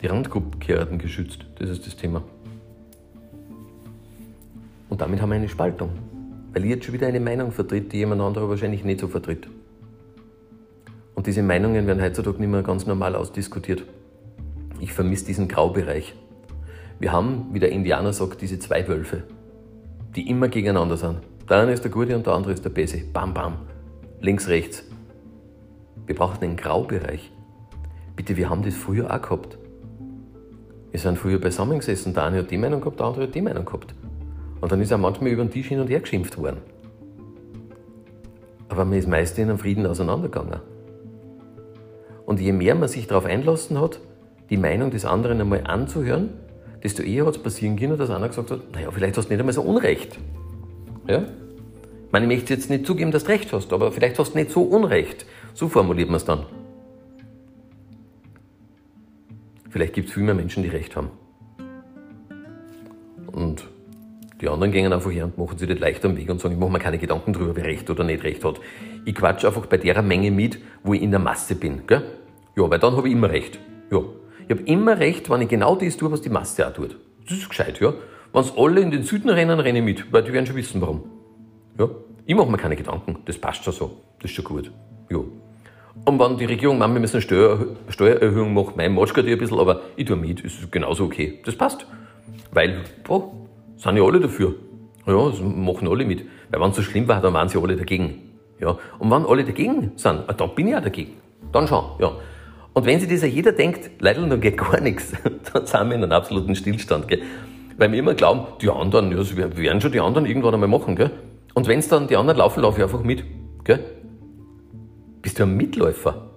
Die 0.00 0.06
Randgruppen 0.06 0.60
gehören 0.60 0.98
geschützt. 0.98 1.46
Das 1.58 1.70
ist 1.70 1.86
das 1.86 1.96
Thema. 1.96 2.22
Und 4.88 5.00
damit 5.00 5.20
haben 5.22 5.30
wir 5.30 5.36
eine 5.36 5.48
Spaltung. 5.48 5.90
Weil 6.52 6.64
ich 6.64 6.70
jetzt 6.70 6.84
schon 6.84 6.94
wieder 6.94 7.06
eine 7.06 7.20
Meinung 7.20 7.50
vertritt, 7.50 7.92
die 7.92 7.98
jemand 7.98 8.20
anderer 8.20 8.48
wahrscheinlich 8.48 8.84
nicht 8.84 9.00
so 9.00 9.08
vertritt. 9.08 9.48
Und 11.14 11.26
diese 11.26 11.42
Meinungen 11.42 11.86
werden 11.86 12.02
heutzutage 12.02 12.38
nicht 12.38 12.48
mehr 12.48 12.62
ganz 12.62 12.86
normal 12.86 13.14
ausdiskutiert. 13.14 13.84
Ich 14.80 14.92
vermisse 14.92 15.26
diesen 15.26 15.48
Graubereich. 15.48 16.14
Wir 16.98 17.12
haben, 17.12 17.46
wie 17.52 17.60
der 17.60 17.72
Indianer 17.72 18.12
sagt, 18.12 18.42
diese 18.42 18.58
zwei 18.58 18.86
Wölfe, 18.88 19.24
die 20.16 20.28
immer 20.28 20.48
gegeneinander 20.48 20.96
sind. 20.96 21.18
Der 21.48 21.58
eine 21.58 21.72
ist 21.72 21.82
der 21.84 21.90
Gute 21.90 22.16
und 22.16 22.26
der 22.26 22.34
andere 22.34 22.52
ist 22.52 22.64
der 22.64 22.70
Böse. 22.70 23.02
Bam, 23.12 23.34
bam. 23.34 23.56
Links, 24.20 24.48
rechts. 24.48 24.84
Wir 26.06 26.14
brauchen 26.14 26.42
einen 26.42 26.56
Graubereich. 26.56 27.30
Bitte, 28.16 28.36
wir 28.36 28.48
haben 28.48 28.62
das 28.62 28.74
früher 28.74 29.12
auch 29.12 29.20
gehabt. 29.20 29.58
Wir 30.90 31.00
sind 31.00 31.18
früher 31.18 31.38
beisammen 31.38 31.78
gesessen. 31.78 32.14
Der 32.14 32.24
eine 32.24 32.38
hat 32.38 32.50
die 32.50 32.58
Meinung 32.58 32.80
gehabt, 32.80 33.00
der 33.00 33.06
andere 33.06 33.24
hat 33.24 33.34
die 33.34 33.42
Meinung 33.42 33.64
gehabt. 33.64 33.94
Und 34.60 34.70
dann 34.70 34.80
ist 34.80 34.90
er 34.90 34.98
manchmal 34.98 35.30
über 35.30 35.44
den 35.44 35.50
Tisch 35.50 35.68
hin 35.68 35.80
und 35.80 35.88
her 35.88 36.00
geschimpft 36.00 36.38
worden. 36.38 36.58
Aber 38.68 38.84
man 38.84 38.96
ist 38.96 39.08
meist 39.08 39.38
in 39.38 39.48
einem 39.48 39.58
Frieden 39.58 39.86
auseinandergegangen. 39.86 40.60
Und 42.26 42.40
je 42.40 42.52
mehr 42.52 42.74
man 42.74 42.88
sich 42.88 43.06
darauf 43.06 43.24
einlassen 43.24 43.80
hat, 43.80 44.00
die 44.50 44.56
Meinung 44.56 44.90
des 44.90 45.04
anderen 45.04 45.40
einmal 45.40 45.62
anzuhören, 45.64 46.30
desto 46.82 47.02
eher 47.02 47.26
hat 47.26 47.36
es 47.36 47.42
passieren 47.42 47.76
können, 47.76 47.96
dass 47.96 48.10
einer 48.10 48.28
gesagt 48.28 48.50
hat, 48.50 48.60
naja, 48.72 48.90
vielleicht 48.90 49.16
hast 49.16 49.26
du 49.26 49.32
nicht 49.32 49.40
einmal 49.40 49.52
so 49.52 49.62
Unrecht. 49.62 50.18
Ja? 51.08 51.18
Ich 51.18 52.12
meine, 52.12 52.26
ich 52.26 52.38
möchte 52.38 52.54
jetzt 52.54 52.68
nicht 52.68 52.86
zugeben, 52.86 53.10
dass 53.10 53.24
du 53.24 53.30
Recht 53.30 53.52
hast, 53.52 53.72
aber 53.72 53.92
vielleicht 53.92 54.18
hast 54.18 54.34
du 54.34 54.38
nicht 54.38 54.50
so 54.50 54.62
Unrecht. 54.62 55.24
So 55.54 55.68
formuliert 55.68 56.08
man 56.08 56.16
es 56.16 56.24
dann. 56.24 56.44
Vielleicht 59.70 59.94
gibt 59.94 60.08
es 60.08 60.14
viel 60.14 60.22
mehr 60.22 60.34
Menschen, 60.34 60.62
die 60.62 60.68
Recht 60.68 60.94
haben. 60.96 61.08
Und 63.32 63.66
Die 64.42 64.48
anderen 64.48 64.72
gehen 64.72 64.92
einfach 64.92 65.12
her 65.12 65.26
und 65.26 65.38
machen 65.38 65.56
sich 65.56 65.68
nicht 65.68 65.80
leicht 65.80 66.04
am 66.04 66.16
Weg 66.16 66.28
und 66.28 66.40
sagen, 66.40 66.54
ich 66.54 66.60
mache 66.60 66.72
mir 66.72 66.80
keine 66.80 66.98
Gedanken 66.98 67.32
drüber, 67.32 67.54
wer 67.54 67.64
recht 67.64 67.88
oder 67.88 68.02
nicht 68.02 68.24
recht 68.24 68.44
hat. 68.44 68.60
Ich 69.04 69.14
quatsch 69.14 69.44
einfach 69.44 69.66
bei 69.66 69.78
der 69.78 70.00
Menge 70.02 70.30
mit, 70.30 70.58
wo 70.84 70.94
ich 70.94 71.02
in 71.02 71.10
der 71.10 71.20
Masse 71.20 71.54
bin. 71.54 71.86
Gell? 71.86 72.02
Ja, 72.56 72.70
weil 72.70 72.78
dann 72.78 72.96
habe 72.96 73.08
ich 73.08 73.14
immer 73.14 73.30
recht. 73.30 73.58
Ja. 73.90 74.00
Ich 74.46 74.50
habe 74.50 74.62
immer 74.62 74.98
recht, 74.98 75.28
wenn 75.30 75.42
ich 75.42 75.48
genau 75.48 75.76
das 75.76 75.96
tue, 75.96 76.10
was 76.10 76.20
die 76.20 76.28
Masse 76.28 76.66
auch 76.66 76.72
tut. 76.72 76.96
Das 77.28 77.38
ist 77.38 77.48
gescheit, 77.48 77.80
ja. 77.80 77.94
Wenn 78.32 78.42
es 78.42 78.52
alle 78.56 78.80
in 78.80 78.90
den 78.90 79.02
Süden 79.02 79.28
rennen, 79.28 79.58
renne 79.60 79.78
ich 79.78 79.84
mit, 79.84 80.12
weil 80.12 80.22
die 80.22 80.32
werden 80.32 80.46
schon 80.46 80.56
wissen, 80.56 80.80
warum. 80.80 81.02
Ja. 81.78 81.88
Ich 82.24 82.34
mache 82.34 82.50
mir 82.50 82.56
keine 82.56 82.76
Gedanken, 82.76 83.18
das 83.24 83.36
passt 83.38 83.64
schon 83.64 83.72
so. 83.72 83.96
Das 84.20 84.30
ist 84.30 84.36
schon 84.36 84.44
gut. 84.44 84.70
Ja. 85.10 85.18
Und 86.04 86.18
wenn 86.18 86.36
die 86.36 86.44
Regierung 86.44 86.78
meint, 86.78 86.94
wir 86.94 87.00
müssen 87.00 87.16
eine 87.16 87.22
Steuer, 87.22 87.66
Steuererhöhung 87.88 88.54
machen, 88.54 88.74
mein 88.76 88.94
Matschka 88.94 89.22
die 89.22 89.32
ein 89.32 89.38
bisschen, 89.38 89.58
aber 89.58 89.82
ich 89.96 90.06
tue 90.06 90.16
mit, 90.16 90.40
ist 90.40 90.70
genauso 90.70 91.04
okay. 91.04 91.40
Das 91.44 91.56
passt. 91.56 91.86
Weil, 92.52 92.80
oh, 93.08 93.32
sind 93.76 93.96
ja 93.96 94.02
alle 94.02 94.20
dafür. 94.20 94.54
Ja, 95.06 95.28
das 95.28 95.40
machen 95.40 95.88
alle 95.88 96.04
mit. 96.04 96.24
Weil 96.50 96.60
wenn 96.60 96.70
es 96.70 96.76
so 96.76 96.82
schlimm 96.82 97.08
war, 97.08 97.20
dann 97.20 97.34
waren 97.34 97.48
sie 97.48 97.58
alle 97.58 97.76
dagegen. 97.76 98.31
Ja. 98.62 98.78
Und 98.98 99.10
wenn 99.10 99.26
alle 99.26 99.44
dagegen 99.44 99.92
sind, 99.96 100.24
ah, 100.26 100.32
dann 100.32 100.54
bin 100.54 100.68
ich 100.68 100.76
auch 100.76 100.82
dagegen. 100.82 101.14
Dann 101.50 101.66
schon, 101.66 101.84
ja. 101.98 102.12
Und 102.72 102.86
wenn 102.86 103.00
sich 103.00 103.08
das 103.08 103.22
jeder 103.28 103.52
denkt, 103.52 103.90
leider 103.98 104.26
dann 104.26 104.40
geht 104.40 104.56
gar 104.56 104.80
nichts, 104.80 105.12
dann 105.52 105.66
sind 105.66 105.88
wir 105.88 105.96
in 105.96 106.04
einem 106.04 106.12
absoluten 106.12 106.54
Stillstand. 106.54 107.08
Gell? 107.08 107.22
Weil 107.76 107.90
wir 107.90 107.98
immer 107.98 108.14
glauben, 108.14 108.46
die 108.62 108.70
anderen, 108.70 109.10
ja, 109.10 109.18
das 109.18 109.36
werden 109.36 109.80
schon 109.80 109.92
die 109.92 110.00
anderen 110.00 110.26
irgendwann 110.26 110.54
einmal 110.54 110.68
machen. 110.68 110.94
Gell? 110.94 111.10
Und 111.54 111.66
wenn 111.66 111.80
es 111.80 111.88
dann 111.88 112.06
die 112.06 112.16
anderen 112.16 112.38
laufen, 112.38 112.60
laufe 112.60 112.78
ich 112.78 112.84
einfach 112.84 113.02
mit. 113.02 113.24
Gell? 113.64 113.80
Bist 115.20 115.38
du 115.38 115.42
ein 115.42 115.56
Mitläufer? 115.56 116.30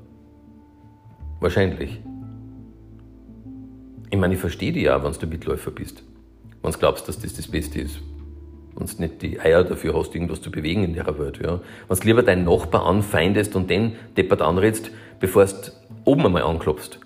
Wahrscheinlich. 1.39 2.01
Ich 4.09 4.17
meine, 4.17 4.33
ich 4.33 4.39
verstehe 4.39 4.73
dich 4.73 4.83
ja, 4.83 5.03
wenn 5.03 5.11
du 5.13 5.27
Mitläufer 5.27 5.71
bist. 5.71 6.03
Wenn 6.61 6.71
du 6.71 6.79
glaubst, 6.79 7.07
dass 7.07 7.19
das 7.19 7.33
das 7.33 7.47
Beste 7.47 7.81
ist. 7.81 7.99
Wenn 8.75 8.87
du 8.87 9.01
nicht 9.01 9.21
die 9.21 9.39
Eier 9.39 9.63
dafür 9.63 9.97
hast, 9.97 10.13
irgendwas 10.15 10.41
zu 10.41 10.51
bewegen 10.51 10.83
in 10.83 10.93
der 10.93 11.07
Welt. 11.17 11.39
Ja. 11.41 11.61
Wenn 11.87 11.97
du 11.97 12.05
lieber 12.05 12.23
deinen 12.23 12.43
Nachbar 12.43 12.85
anfeindest 12.85 13.55
und 13.55 13.69
den 13.69 13.93
deppert 14.17 14.41
anredst, 14.41 14.91
bevor 15.19 15.45
du 15.45 15.51
oben 16.03 16.25
einmal 16.25 16.43
anklopfst. 16.43 16.99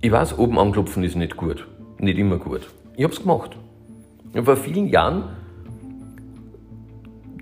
Ich 0.00 0.10
weiß, 0.10 0.38
oben 0.38 0.58
anklopfen 0.58 1.02
ist 1.04 1.16
nicht 1.16 1.36
gut. 1.36 1.66
Nicht 1.98 2.18
immer 2.18 2.38
gut. 2.38 2.68
Ich 2.96 3.04
hab's 3.04 3.20
gemacht. 3.20 3.56
Ich 4.30 4.36
habe 4.36 4.46
vor 4.46 4.56
vielen 4.56 4.88
Jahren 4.88 5.24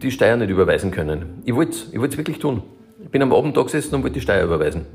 die 0.03 0.11
Steuer 0.11 0.37
nicht 0.37 0.51
überweisen 0.51 0.91
können. 0.91 1.43
Ich 1.45 1.55
wollte 1.55 1.73
es 1.73 1.93
ich 1.93 2.01
wirklich 2.01 2.39
tun. 2.39 2.63
Ich 3.03 3.11
bin 3.11 3.23
am 3.23 3.33
Abend 3.33 3.57
da 3.57 3.63
gesessen 3.63 3.95
und 3.95 4.03
wollte 4.03 4.15
die 4.15 4.21
Steuer 4.21 4.45
überweisen. 4.45 4.87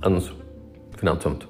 Ans 0.00 0.32
Finanzamt. 0.96 1.48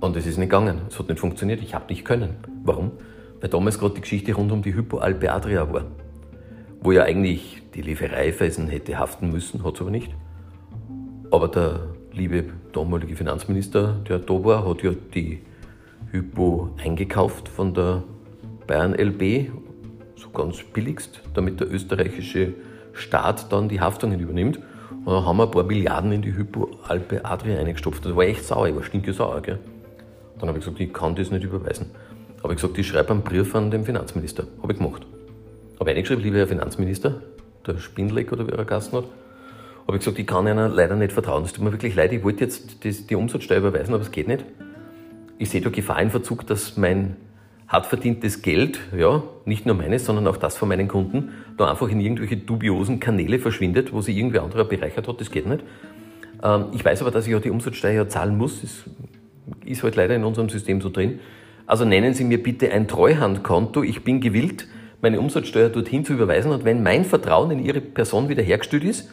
Und 0.00 0.16
es 0.16 0.26
ist 0.26 0.38
nicht 0.38 0.50
gegangen. 0.50 0.82
Es 0.88 0.98
hat 0.98 1.08
nicht 1.08 1.18
funktioniert. 1.18 1.60
Ich 1.62 1.74
habe 1.74 1.86
nicht 1.88 2.04
können. 2.04 2.36
Warum? 2.62 2.92
Weil 3.40 3.50
damals 3.50 3.78
gerade 3.78 3.94
die 3.94 4.00
Geschichte 4.00 4.32
rund 4.34 4.52
um 4.52 4.62
die 4.62 4.74
Hypoalpe 4.74 5.32
Adria 5.32 5.72
war. 5.72 5.86
Wo 6.80 6.92
ja 6.92 7.02
eigentlich 7.02 7.62
die 7.74 7.82
Liefereifeisen 7.82 8.68
hätte 8.68 8.98
haften 8.98 9.30
müssen, 9.30 9.64
hat 9.64 9.74
es 9.74 9.80
aber 9.80 9.90
nicht. 9.90 10.14
Aber 11.30 11.48
der 11.48 11.80
liebe 12.12 12.44
damalige 12.72 13.16
Finanzminister, 13.16 14.00
der 14.08 14.20
da 14.20 14.44
war, 14.44 14.68
hat 14.68 14.82
ja 14.82 14.92
die 15.14 15.40
Hypo 16.12 16.70
eingekauft 16.82 17.48
von 17.48 17.74
der 17.74 18.04
Bayern 18.66 18.94
LB 18.94 19.50
so 20.16 20.30
ganz 20.30 20.62
billigst, 20.62 21.20
damit 21.34 21.60
der 21.60 21.70
österreichische 21.70 22.54
Staat 22.92 23.52
dann 23.52 23.68
die 23.68 23.80
Haftungen 23.80 24.20
übernimmt. 24.20 24.58
Und 25.04 25.06
dann 25.06 25.24
haben 25.24 25.36
wir 25.36 25.44
ein 25.44 25.50
paar 25.50 25.64
Milliarden 25.64 26.12
in 26.12 26.22
die 26.22 26.34
Hypoalpe 26.34 27.24
Adria 27.24 27.58
eingestopft. 27.58 28.04
Das 28.04 28.14
war 28.14 28.24
echt 28.24 28.44
sauer, 28.44 28.68
ich 28.68 28.76
war 28.76 28.82
stinkesauer. 28.82 29.42
Gell? 29.42 29.58
Dann 30.38 30.48
habe 30.48 30.58
ich 30.58 30.64
gesagt, 30.64 30.80
ich 30.80 30.92
kann 30.92 31.14
das 31.14 31.30
nicht 31.30 31.44
überweisen. 31.44 31.86
Habe 32.42 32.54
ich 32.54 32.60
gesagt, 32.60 32.78
ich 32.78 32.86
schreibe 32.86 33.10
einen 33.10 33.22
Brief 33.22 33.54
an 33.54 33.70
den 33.70 33.84
Finanzminister. 33.84 34.44
Habe 34.62 34.72
ich 34.72 34.78
gemacht. 34.78 35.06
Habe 35.80 35.90
eingeschrieben, 35.90 36.22
lieber 36.22 36.38
Herr 36.38 36.46
Finanzminister, 36.46 37.22
der 37.66 37.78
Spindleck 37.78 38.32
oder 38.32 38.46
wie 38.46 38.52
er 38.52 38.64
Gasten 38.64 38.98
hat, 38.98 39.04
habe 39.86 39.96
ich 39.96 40.04
gesagt, 40.04 40.18
ich 40.18 40.26
kann 40.26 40.46
Ihnen 40.46 40.72
leider 40.72 40.96
nicht 40.96 41.12
vertrauen. 41.12 41.42
Das 41.42 41.52
tut 41.54 41.64
mir 41.64 41.72
wirklich 41.72 41.94
leid. 41.94 42.12
Ich 42.12 42.22
wollte 42.22 42.44
jetzt 42.44 42.84
die 42.84 43.14
Umsatzsteuer 43.14 43.58
überweisen, 43.58 43.94
aber 43.94 44.02
es 44.02 44.10
geht 44.10 44.28
nicht. 44.28 44.44
Ich 45.38 45.50
sehe 45.50 45.60
da 45.60 45.70
Gefahr 45.70 46.02
in 46.02 46.10
Verzug, 46.10 46.46
dass 46.46 46.76
mein 46.76 47.16
hart 47.68 47.86
verdientes 47.86 48.42
Geld, 48.42 48.80
ja, 48.96 49.22
nicht 49.44 49.66
nur 49.66 49.74
meines, 49.74 50.04
sondern 50.04 50.26
auch 50.26 50.36
das 50.36 50.56
von 50.56 50.68
meinen 50.68 50.88
Kunden, 50.88 51.30
da 51.56 51.70
einfach 51.70 51.88
in 51.88 52.00
irgendwelche 52.00 52.36
dubiosen 52.36 53.00
Kanäle 53.00 53.38
verschwindet, 53.38 53.92
wo 53.92 54.00
sich 54.00 54.16
irgendwer 54.16 54.42
anderer 54.42 54.64
bereichert 54.64 55.08
hat, 55.08 55.20
das 55.20 55.30
geht 55.30 55.46
nicht. 55.46 55.62
Ähm, 56.42 56.66
ich 56.72 56.84
weiß 56.84 57.02
aber, 57.02 57.10
dass 57.10 57.26
ich 57.26 57.32
ja 57.32 57.40
die 57.40 57.50
Umsatzsteuer 57.50 58.08
zahlen 58.08 58.36
muss, 58.36 58.62
das 58.62 58.84
ist 59.64 59.82
halt 59.82 59.96
leider 59.96 60.14
in 60.14 60.24
unserem 60.24 60.48
System 60.48 60.80
so 60.80 60.90
drin. 60.90 61.20
Also 61.66 61.84
nennen 61.84 62.14
Sie 62.14 62.24
mir 62.24 62.42
bitte 62.42 62.72
ein 62.72 62.88
Treuhandkonto, 62.88 63.82
ich 63.82 64.04
bin 64.04 64.20
gewillt, 64.20 64.66
meine 65.00 65.20
Umsatzsteuer 65.20 65.68
dorthin 65.68 66.04
zu 66.04 66.14
überweisen 66.14 66.50
und 66.50 66.64
wenn 66.64 66.82
mein 66.82 67.04
Vertrauen 67.04 67.50
in 67.50 67.64
Ihre 67.64 67.80
Person 67.80 68.28
wiederhergestellt 68.28 68.84
ist, 68.84 69.10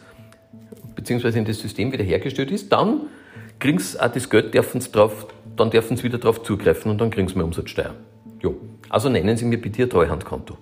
beziehungsweise 0.94 1.38
in 1.38 1.44
das 1.44 1.60
System 1.60 1.92
wiederhergestellt 1.92 2.50
ist, 2.50 2.72
dann 2.72 3.02
kriegen 3.58 3.78
Sie 3.78 4.00
auch 4.02 4.10
das 4.10 4.28
Geld, 4.30 4.54
dürfen 4.54 4.80
Sie 4.80 4.90
drauf, 4.90 5.28
dann 5.56 5.70
dürfen 5.70 5.96
Sie 5.96 6.04
wieder 6.04 6.18
darauf 6.18 6.42
zugreifen 6.42 6.90
und 6.90 7.00
dann 7.00 7.10
kriegen 7.10 7.28
Sie 7.28 7.36
mehr 7.36 7.44
Umsatzsteuer. 7.44 7.94
Jo. 8.40 8.56
Also 8.88 9.08
nennen 9.08 9.36
Sie 9.36 9.44
mir 9.44 9.60
bitte 9.60 9.82
Ihr 9.82 9.90
Treuhandkonto. 9.90 10.56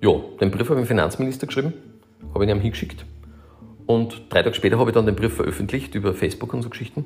Jo, 0.00 0.36
den 0.40 0.50
Brief 0.50 0.68
habe 0.68 0.80
ich 0.80 0.84
dem 0.84 0.88
Finanzminister 0.88 1.46
geschrieben, 1.46 1.72
habe 2.32 2.44
ihn 2.44 2.50
ihm 2.50 2.60
hingeschickt. 2.60 3.04
Und 3.86 4.22
drei 4.28 4.42
Tage 4.42 4.54
später 4.54 4.78
habe 4.78 4.90
ich 4.90 4.94
dann 4.94 5.06
den 5.06 5.16
Brief 5.16 5.34
veröffentlicht 5.34 5.94
über 5.94 6.14
Facebook 6.14 6.54
und 6.54 6.62
so 6.62 6.68
Geschichten. 6.68 7.04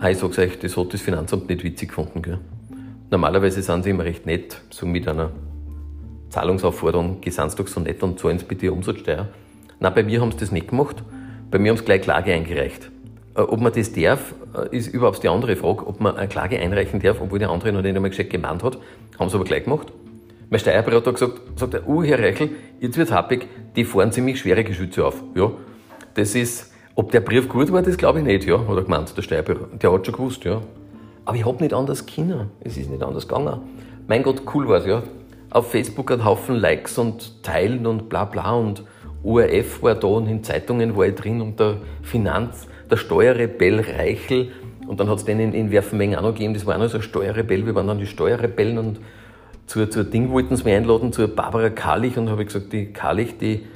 Ah, 0.00 0.10
ich 0.10 0.18
sag's 0.18 0.38
euch, 0.38 0.58
das 0.60 0.76
hat 0.76 0.94
das 0.94 1.00
Finanzamt 1.00 1.48
nicht 1.48 1.64
witzig 1.64 1.88
gefunden. 1.88 2.22
Gell? 2.22 2.38
Normalerweise 3.10 3.62
sind 3.62 3.82
sie 3.82 3.90
immer 3.90 4.04
recht 4.04 4.26
nett, 4.26 4.60
so 4.70 4.86
mit 4.86 5.08
einer 5.08 5.30
Zahlungsaufforderung, 6.30 7.20
doch 7.20 7.66
so 7.66 7.80
nett 7.80 8.02
und 8.04 8.20
zahlen 8.20 8.38
Sie 8.38 8.44
bitte 8.44 8.72
Umsatzsteuer. 8.72 9.28
Nein, 9.80 9.94
bei 9.94 10.04
mir 10.04 10.20
haben 10.20 10.30
sie 10.30 10.38
das 10.38 10.52
nicht 10.52 10.68
gemacht. 10.68 11.02
Bei 11.50 11.58
mir 11.58 11.70
haben 11.70 11.78
sie 11.78 11.84
gleich 11.84 12.02
Klage 12.02 12.32
eingereicht. 12.32 12.90
Äh, 13.34 13.40
ob 13.40 13.60
man 13.60 13.72
das 13.72 13.92
darf, 13.92 14.34
äh, 14.54 14.76
ist 14.76 14.86
überhaupt 14.86 15.22
die 15.22 15.28
andere 15.28 15.56
Frage, 15.56 15.86
ob 15.86 16.00
man 16.00 16.16
eine 16.16 16.28
Klage 16.28 16.60
einreichen 16.60 17.00
darf, 17.00 17.20
obwohl 17.20 17.40
der 17.40 17.50
andere 17.50 17.72
noch 17.72 17.82
nicht 17.82 17.96
einmal 17.96 18.10
gescheit 18.10 18.30
gemahnt 18.30 18.62
hat. 18.62 18.78
Haben 19.18 19.30
sie 19.30 19.36
aber 19.36 19.44
gleich 19.44 19.64
gemacht. 19.64 19.92
Mein 20.50 20.60
Steuerberater 20.60 21.06
hat 21.06 21.14
gesagt, 21.14 21.40
sagt 21.56 21.74
er, 21.74 21.88
uh, 21.88 22.02
Herr 22.02 22.20
Reichel, 22.20 22.50
jetzt 22.80 22.96
wird 22.96 23.10
happig, 23.10 23.46
die 23.74 23.84
fahren 23.84 24.12
ziemlich 24.12 24.38
schwere 24.38 24.62
Geschütze 24.64 25.04
auf. 25.04 25.22
Ja, 25.34 25.50
das 26.14 26.34
ist, 26.34 26.72
ob 26.98 27.12
der 27.12 27.20
Brief 27.20 27.48
gut 27.48 27.70
war, 27.70 27.80
das 27.80 27.96
glaube 27.96 28.18
ich 28.18 28.24
nicht, 28.24 28.44
ja, 28.44 28.58
hat 28.58 28.76
er 28.76 28.82
gemeint, 28.82 29.16
der 29.16 29.22
Steuerberater. 29.22 29.68
Der 29.80 29.92
hat 29.92 30.04
schon 30.04 30.16
gewusst, 30.16 30.42
ja. 30.42 30.60
Aber 31.24 31.36
ich 31.36 31.46
habe 31.46 31.62
nicht 31.62 31.72
anders 31.72 32.04
können. 32.04 32.50
Es 32.58 32.76
ist 32.76 32.90
nicht 32.90 33.04
anders 33.04 33.28
gegangen. 33.28 33.60
Mein 34.08 34.24
Gott, 34.24 34.42
cool 34.52 34.66
war 34.66 34.78
es, 34.78 34.86
ja. 34.86 35.04
Auf 35.50 35.70
Facebook 35.70 36.10
ein 36.10 36.24
Haufen 36.24 36.56
Likes 36.56 36.98
und 36.98 37.44
Teilen 37.44 37.86
und 37.86 38.08
bla 38.08 38.24
bla 38.24 38.50
und 38.50 38.82
ORF 39.22 39.80
war 39.80 39.94
da 39.94 40.08
und 40.08 40.26
in 40.26 40.42
Zeitungen 40.42 40.96
war 40.96 41.06
ich 41.06 41.14
drin 41.14 41.40
und 41.40 41.60
der 41.60 41.76
Finanz, 42.02 42.66
der 42.90 42.96
Steuerrebell 42.96 43.78
Reichel 43.78 44.50
und 44.88 44.98
dann 44.98 45.08
hat 45.08 45.18
es 45.18 45.24
den 45.24 45.38
in, 45.38 45.52
in 45.52 45.70
Werfenmengen 45.70 46.18
auch 46.18 46.22
noch 46.22 46.32
gegeben, 46.32 46.54
das 46.54 46.66
war 46.66 46.74
auch 46.74 46.80
noch 46.80 46.88
so 46.88 46.96
ein 46.96 47.02
Steuerrebell, 47.02 47.64
wir 47.64 47.76
waren 47.76 47.86
dann 47.86 47.98
die 47.98 48.06
Steuerrebellen 48.06 48.76
und 48.76 49.00
zur, 49.66 49.88
zur 49.88 50.02
Ding 50.02 50.32
wollten 50.32 50.56
sie 50.56 50.64
mich 50.64 50.74
einladen, 50.74 51.12
zur 51.12 51.28
Barbara 51.28 51.70
Karlich 51.70 52.18
und 52.18 52.28
habe 52.28 52.42
ich 52.42 52.48
gesagt, 52.48 52.72
die 52.72 52.92
Karlich, 52.92 53.38
die 53.38 53.66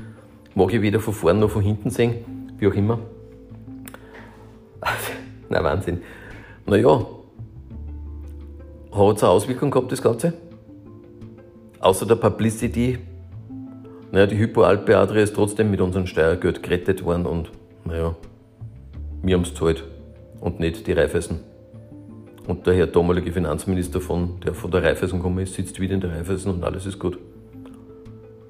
mag 0.57 0.75
ich 0.75 0.83
weder 0.83 0.99
von 0.99 1.15
vorne 1.15 1.39
noch 1.39 1.51
von 1.51 1.63
hinten 1.63 1.91
sehen, 1.91 2.17
wie 2.59 2.67
auch 2.67 2.75
immer. 2.75 2.99
Na 5.53 5.63
Wahnsinn. 5.63 6.03
Naja, 6.67 7.07
hat 8.93 9.17
es 9.17 9.23
eine 9.23 9.33
Auswirkung 9.33 9.71
gehabt, 9.71 9.93
das 9.93 10.03
Ganze? 10.03 10.35
Außer 11.81 12.07
der 12.07 12.17
Publicity 12.17 12.99
naja, 14.13 14.27
die 14.27 14.37
Hypoalpe 14.37 14.99
Adria 14.99 15.23
ist 15.23 15.35
trotzdem 15.35 15.71
mit 15.71 15.81
unserem 15.81 16.07
Steuergeld 16.07 16.63
gerettet 16.63 17.03
worden 17.03 17.25
und 17.25 17.51
naja, 17.87 18.15
wir 19.23 19.35
haben 19.35 19.43
es 19.43 19.55
gezahlt 19.55 19.85
und 20.39 20.61
nicht 20.61 20.87
die 20.87 20.93
Raiffeisen. 20.93 21.41
Und 22.47 22.67
der 22.67 22.75
Herr 22.75 22.89
damalige 22.89 23.33
Finanzminister, 23.33 24.03
von, 24.03 24.39
der 24.41 24.53
von 24.53 24.71
der 24.71 24.83
Raiffeisen 24.83 25.19
gekommen 25.19 25.39
ist, 25.39 25.55
sitzt 25.55 25.81
wieder 25.81 25.95
in 25.95 26.03
der 26.03 26.11
Raiffeisen 26.11 26.53
und 26.53 26.63
alles 26.63 26.85
ist 26.85 26.99
gut. 26.99 27.19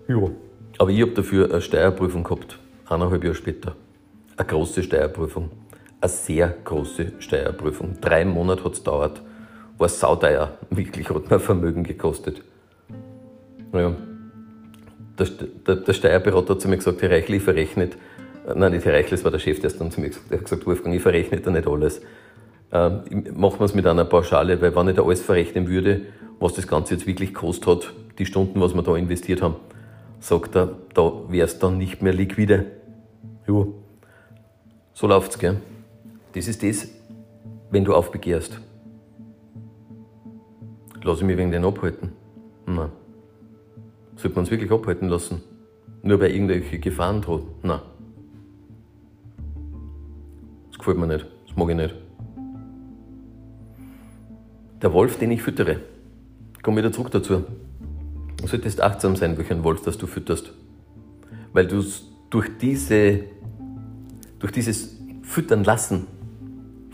Ja. 0.09 0.31
Aber 0.79 0.91
ich 0.91 1.01
habe 1.01 1.13
dafür 1.13 1.49
eine 1.49 1.61
Steuerprüfung 1.61 2.25
gehabt, 2.25 2.59
eineinhalb 2.89 3.23
Jahre 3.23 3.37
später. 3.37 3.77
Eine 4.37 4.47
große 4.49 4.83
Steuerprüfung. 4.83 5.51
Eine 6.03 6.11
sehr 6.11 6.53
große 6.65 7.13
Steuerprüfung. 7.21 8.01
Drei 8.01 8.25
Monate 8.25 8.65
hat 8.65 8.73
es 8.73 8.79
gedauert. 8.81 9.23
War 9.79 9.89
sauteuer. 9.89 10.59
Wirklich 10.69 11.09
hat 11.09 11.31
mir 11.31 11.39
Vermögen 11.39 11.85
gekostet. 11.85 12.43
Naja, 13.71 13.95
der, 15.17 15.27
der, 15.65 15.77
der 15.77 15.93
Steuerberater 15.93 16.55
hat 16.55 16.61
zu 16.61 16.67
mir 16.67 16.79
gesagt, 16.79 17.03
Herr 17.03 17.11
Reichel, 17.13 17.37
ich 17.37 17.43
verrechnet, 17.45 17.97
äh, 18.49 18.55
nein, 18.57 18.73
nicht 18.73 18.85
Herr 18.85 18.95
Reichel, 18.95 19.13
das 19.13 19.23
war 19.23 19.31
der 19.31 19.39
Chef, 19.39 19.61
der 19.61 19.71
hat 19.71 19.81
dann 19.81 19.93
zu 19.93 20.01
mir 20.01 20.09
gesagt, 20.09 20.29
der 20.29 20.39
hat 20.39 20.45
gesagt, 20.45 20.67
Wolfgang, 20.67 20.93
ich 20.97 21.03
verrechne 21.03 21.41
da 21.41 21.53
nicht 21.53 21.69
alles. 21.69 22.01
Ähm, 22.73 23.03
machen 23.37 23.61
wir 23.61 23.65
es 23.67 23.75
mit 23.75 23.87
einer 23.87 24.05
Pauschale, 24.05 24.61
weil 24.61 24.75
wenn 24.75 24.89
ich 24.89 24.97
da 24.97 25.05
alles 25.05 25.23
verrechnen 25.23 25.69
würde, 25.69 26.01
was 26.41 26.55
das 26.55 26.67
Ganze 26.67 26.95
jetzt 26.95 27.07
wirklich 27.07 27.33
kostet 27.33 27.69
hat, 27.69 27.93
die 28.19 28.27
Stunden, 28.27 28.61
was 28.61 28.75
wir 28.75 28.83
da 28.83 28.97
investiert 28.97 29.41
haben, 29.41 29.55
sagt 30.19 30.57
er, 30.57 30.75
da 30.95 31.13
wäre 31.29 31.47
es 31.47 31.61
dann 31.61 31.79
nicht 31.79 32.03
mehr 32.03 32.13
liquide. 32.13 32.67
Ja, 33.47 33.67
so 34.95 35.07
läuft's, 35.07 35.39
gell? 35.39 35.59
Das 36.33 36.49
ist 36.49 36.63
das, 36.63 36.89
wenn 37.71 37.85
du 37.85 37.95
aufbegehrst. 37.95 38.59
lasse 41.03 41.21
ich 41.21 41.27
mich 41.27 41.37
wegen 41.37 41.51
denen 41.51 41.65
abhalten? 41.65 42.13
Nein. 42.67 42.91
Sollte 44.17 44.37
man 44.37 44.45
uns 44.45 44.51
wirklich 44.51 44.71
abhalten 44.71 45.09
lassen? 45.09 45.43
Nur 46.03 46.21
weil 46.21 46.31
irgendwelche 46.31 46.79
Gefahren 46.79 47.21
drohen? 47.21 47.45
Nein. 47.63 47.81
Das 50.71 50.79
gefällt 50.79 50.99
mir 50.99 51.07
nicht. 51.07 51.27
Das 51.47 51.57
mag 51.57 51.69
ich 51.69 51.77
nicht. 51.77 51.95
Der 54.81 54.93
Wolf, 54.93 55.19
den 55.19 55.31
ich 55.33 55.43
füttere, 55.43 55.81
komm 56.63 56.77
wieder 56.77 56.93
zurück 56.93 57.11
dazu. 57.11 57.45
Du 58.41 58.47
solltest 58.47 58.81
achtsam 58.81 59.17
sein, 59.17 59.37
welchen 59.37 59.63
Wolf 59.65 59.83
das 59.83 59.99
du 59.99 60.07
fütterst. 60.07 60.53
Weil 61.53 61.67
du 61.67 61.85
durch, 62.31 62.49
diese, 62.61 63.21
durch 64.39 64.53
dieses 64.53 64.97
Füttern 65.23 65.63
lassen 65.65 66.07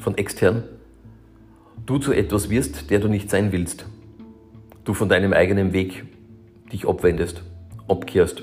von 0.08 0.16
extern, 0.16 0.62
du 1.84 1.98
zu 1.98 2.14
etwas 2.14 2.48
wirst, 2.48 2.90
der 2.90 2.98
du 2.98 3.08
nicht 3.08 3.28
sein 3.28 3.52
willst. 3.52 3.84
Du 4.84 4.94
von 4.94 5.10
deinem 5.10 5.34
eigenen 5.34 5.74
Weg 5.74 6.06
dich 6.72 6.88
abwendest, 6.88 7.42
abkehrst 7.88 8.42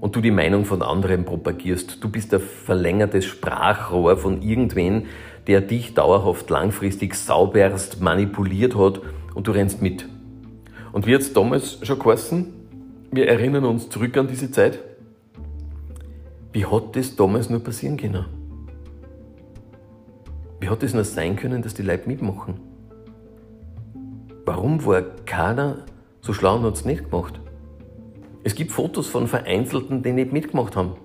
und 0.00 0.16
du 0.16 0.22
die 0.22 0.30
Meinung 0.30 0.64
von 0.64 0.80
anderen 0.80 1.26
propagierst. 1.26 2.02
Du 2.02 2.08
bist 2.08 2.32
der 2.32 2.40
verlängertes 2.40 3.26
Sprachrohr 3.26 4.16
von 4.16 4.40
irgendwen, 4.40 5.08
der 5.46 5.60
dich 5.60 5.92
dauerhaft 5.92 6.48
langfristig 6.48 7.16
sauberst 7.16 8.00
manipuliert 8.00 8.74
hat 8.74 9.02
und 9.34 9.46
du 9.46 9.50
rennst 9.50 9.82
mit. 9.82 10.08
Und 10.92 11.06
wie 11.06 11.10
jetzt 11.10 11.36
damals 11.36 11.86
schon 11.86 11.98
geheißen, 11.98 12.46
wir 13.12 13.28
erinnern 13.28 13.66
uns 13.66 13.90
zurück 13.90 14.16
an 14.16 14.26
diese 14.26 14.50
Zeit. 14.50 14.78
Wie 16.54 16.64
hat 16.64 16.96
das 16.96 17.14
damals 17.14 17.50
nur 17.50 17.62
passieren 17.62 17.98
können? 17.98 18.37
Wie 20.60 20.68
hat 20.68 20.82
es 20.82 20.94
nur 20.94 21.04
sein 21.04 21.36
können, 21.36 21.62
dass 21.62 21.74
die 21.74 21.82
Leute 21.82 22.08
mitmachen? 22.08 22.60
Warum 24.44 24.84
war 24.84 25.02
keiner 25.24 25.84
so 26.20 26.32
schlau 26.32 26.56
und 26.56 26.64
hat 26.64 26.74
es 26.74 26.84
nicht 26.84 27.10
gemacht? 27.10 27.40
Es 28.44 28.54
gibt 28.54 28.72
Fotos 28.72 29.08
von 29.08 29.26
Vereinzelten, 29.26 30.02
die 30.02 30.12
nicht 30.12 30.32
mitgemacht 30.32 30.74
haben. 30.74 30.96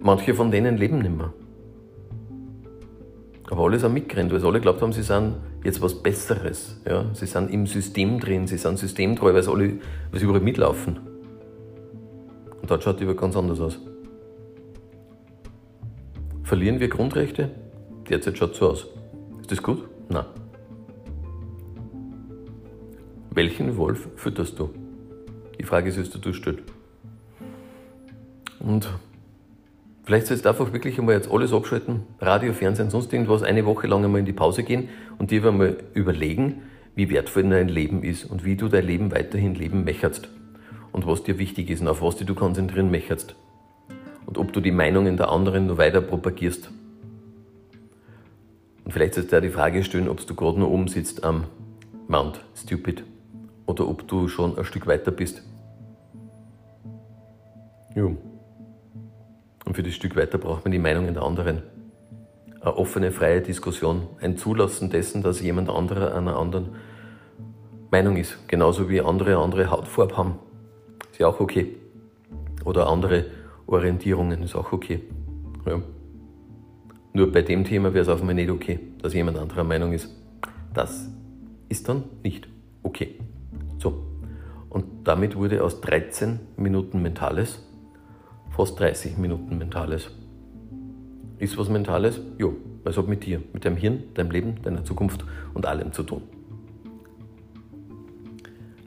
Manche 0.00 0.34
von 0.34 0.50
denen 0.50 0.78
leben 0.78 1.00
nicht 1.00 1.16
mehr. 1.16 1.32
Aber 3.50 3.64
alle 3.64 3.78
sind 3.78 3.92
mitgerannt, 3.92 4.32
weil 4.32 4.40
sie 4.40 4.46
alle 4.46 4.60
glaubt 4.60 4.80
haben, 4.80 4.92
sie 4.92 5.02
sind 5.02 5.34
jetzt 5.64 5.82
was 5.82 6.02
Besseres. 6.02 6.80
Ja? 6.86 7.04
Sie 7.12 7.26
sind 7.26 7.50
im 7.50 7.66
System 7.66 8.20
drin, 8.20 8.46
sie 8.46 8.56
sind 8.56 8.78
systemtreu, 8.78 9.34
weil 9.34 9.42
sie, 9.42 9.50
alle, 9.50 9.78
sie 10.12 10.24
überall 10.24 10.40
mitlaufen. 10.40 10.98
Und 12.62 12.70
dort 12.70 12.82
schaut 12.82 13.00
Welt 13.00 13.18
ganz 13.18 13.36
anders 13.36 13.60
aus. 13.60 13.78
Verlieren 16.44 16.80
wir 16.80 16.88
Grundrechte? 16.88 17.50
Derzeit 18.10 18.36
schaut 18.36 18.52
es 18.52 18.58
so 18.58 18.70
aus. 18.70 18.86
Ist 19.40 19.50
das 19.50 19.62
gut? 19.62 19.88
Nein. 20.08 20.24
Welchen 23.30 23.76
Wolf 23.76 24.08
fütterst 24.16 24.58
du? 24.58 24.70
Die 25.58 25.64
Frage 25.64 25.88
ist, 25.88 25.98
was 25.98 26.10
du 26.10 26.32
stellst. 26.32 26.64
Und 28.58 28.88
Vielleicht 30.10 30.26
sollst 30.26 30.44
du 30.44 30.48
einfach 30.48 30.72
wirklich 30.72 30.98
einmal 30.98 31.14
jetzt 31.14 31.30
alles 31.30 31.52
abschalten, 31.52 32.02
Radio, 32.18 32.52
Fernsehen, 32.52 32.90
sonst 32.90 33.12
irgendwas, 33.12 33.44
eine 33.44 33.64
Woche 33.64 33.86
lang 33.86 34.04
einmal 34.04 34.18
in 34.18 34.26
die 34.26 34.32
Pause 34.32 34.64
gehen 34.64 34.88
und 35.18 35.30
dir 35.30 35.46
einmal 35.46 35.76
überlegen, 35.94 36.62
wie 36.96 37.10
wertvoll 37.10 37.48
dein 37.48 37.68
Leben 37.68 38.02
ist 38.02 38.24
und 38.24 38.44
wie 38.44 38.56
du 38.56 38.66
dein 38.66 38.86
Leben 38.86 39.12
weiterhin 39.12 39.54
leben 39.54 39.84
möchtest 39.84 40.28
und 40.90 41.06
was 41.06 41.22
dir 41.22 41.38
wichtig 41.38 41.70
ist 41.70 41.82
und 41.82 41.86
auf 41.86 42.02
was 42.02 42.16
du 42.16 42.34
konzentrieren 42.34 42.90
möchtest 42.90 43.36
und 44.26 44.36
ob 44.36 44.52
du 44.52 44.60
die 44.60 44.72
Meinungen 44.72 45.16
der 45.16 45.28
anderen 45.28 45.68
nur 45.68 45.78
weiter 45.78 46.00
propagierst. 46.00 46.72
Und 48.84 48.92
vielleicht 48.92 49.14
sollst 49.14 49.32
du 49.32 49.36
dir 49.36 49.42
die 49.42 49.52
Frage 49.52 49.84
stellen, 49.84 50.08
ob 50.08 50.26
du 50.26 50.34
gerade 50.34 50.58
noch 50.58 50.68
oben 50.68 50.88
sitzt 50.88 51.24
am 51.24 51.44
Mount 52.08 52.44
Stupid 52.54 53.04
oder 53.66 53.88
ob 53.88 54.06
du 54.08 54.28
schon 54.28 54.58
ein 54.58 54.64
Stück 54.64 54.86
weiter 54.86 55.10
bist. 55.10 55.42
Ja. 57.94 58.04
Und 58.04 59.74
für 59.74 59.82
das 59.82 59.94
Stück 59.94 60.16
weiter 60.16 60.38
braucht 60.38 60.64
man 60.64 60.72
die 60.72 60.78
Meinungen 60.78 61.14
der 61.14 61.22
anderen. 61.22 61.62
Eine 62.60 62.76
offene, 62.76 63.12
freie 63.12 63.40
Diskussion, 63.40 64.08
ein 64.20 64.36
Zulassen 64.36 64.90
dessen, 64.90 65.22
dass 65.22 65.40
jemand 65.40 65.70
anderer 65.70 66.14
einer 66.14 66.36
anderen 66.36 66.70
Meinung 67.90 68.16
ist. 68.16 68.48
Genauso 68.48 68.88
wie 68.88 69.00
andere 69.00 69.36
andere 69.36 69.70
Hautfarbe 69.70 70.16
haben. 70.16 70.38
Ist 71.10 71.20
ja 71.20 71.28
auch 71.28 71.40
okay. 71.40 71.76
Oder 72.64 72.88
andere 72.88 73.26
Orientierungen 73.66 74.42
ist 74.42 74.54
auch 74.54 74.72
okay. 74.72 75.02
Ja. 75.66 75.80
Nur 77.12 77.32
bei 77.32 77.42
dem 77.42 77.64
Thema 77.64 77.92
wäre 77.92 78.02
es 78.02 78.08
auf 78.08 78.20
einmal 78.20 78.34
nicht 78.34 78.50
okay, 78.50 78.78
dass 79.02 79.14
jemand 79.14 79.38
anderer 79.38 79.64
Meinung 79.64 79.92
ist. 79.92 80.14
Das 80.72 81.08
ist 81.68 81.88
dann 81.88 82.04
nicht 82.22 82.48
okay. 82.82 83.18
So. 83.78 84.06
Und 84.68 84.84
damit 85.04 85.36
wurde 85.36 85.64
aus 85.64 85.80
13 85.80 86.38
Minuten 86.56 87.02
Mentales 87.02 87.60
fast 88.50 88.78
30 88.78 89.16
Minuten 89.16 89.56
Mentales. 89.56 90.10
Ist 91.38 91.56
was 91.56 91.68
Mentales? 91.68 92.20
Jo, 92.36 92.56
es 92.84 92.98
hat 92.98 93.08
mit 93.08 93.24
dir, 93.24 93.40
mit 93.52 93.64
deinem 93.64 93.76
Hirn, 93.76 94.02
deinem 94.12 94.30
Leben, 94.30 94.62
deiner 94.62 94.84
Zukunft 94.84 95.24
und 95.54 95.64
allem 95.64 95.92
zu 95.92 96.02
tun. 96.02 96.22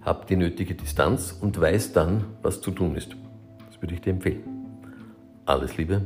Hab 0.01 0.27
die 0.27 0.35
nötige 0.35 0.75
Distanz 0.75 1.31
und 1.31 1.59
weiß 1.59 1.93
dann, 1.93 2.25
was 2.41 2.61
zu 2.61 2.71
tun 2.71 2.95
ist. 2.95 3.15
Das 3.65 3.81
würde 3.81 3.95
ich 3.95 4.01
dir 4.01 4.11
empfehlen. 4.11 4.43
Alles 5.45 5.75
Liebe, 5.77 6.05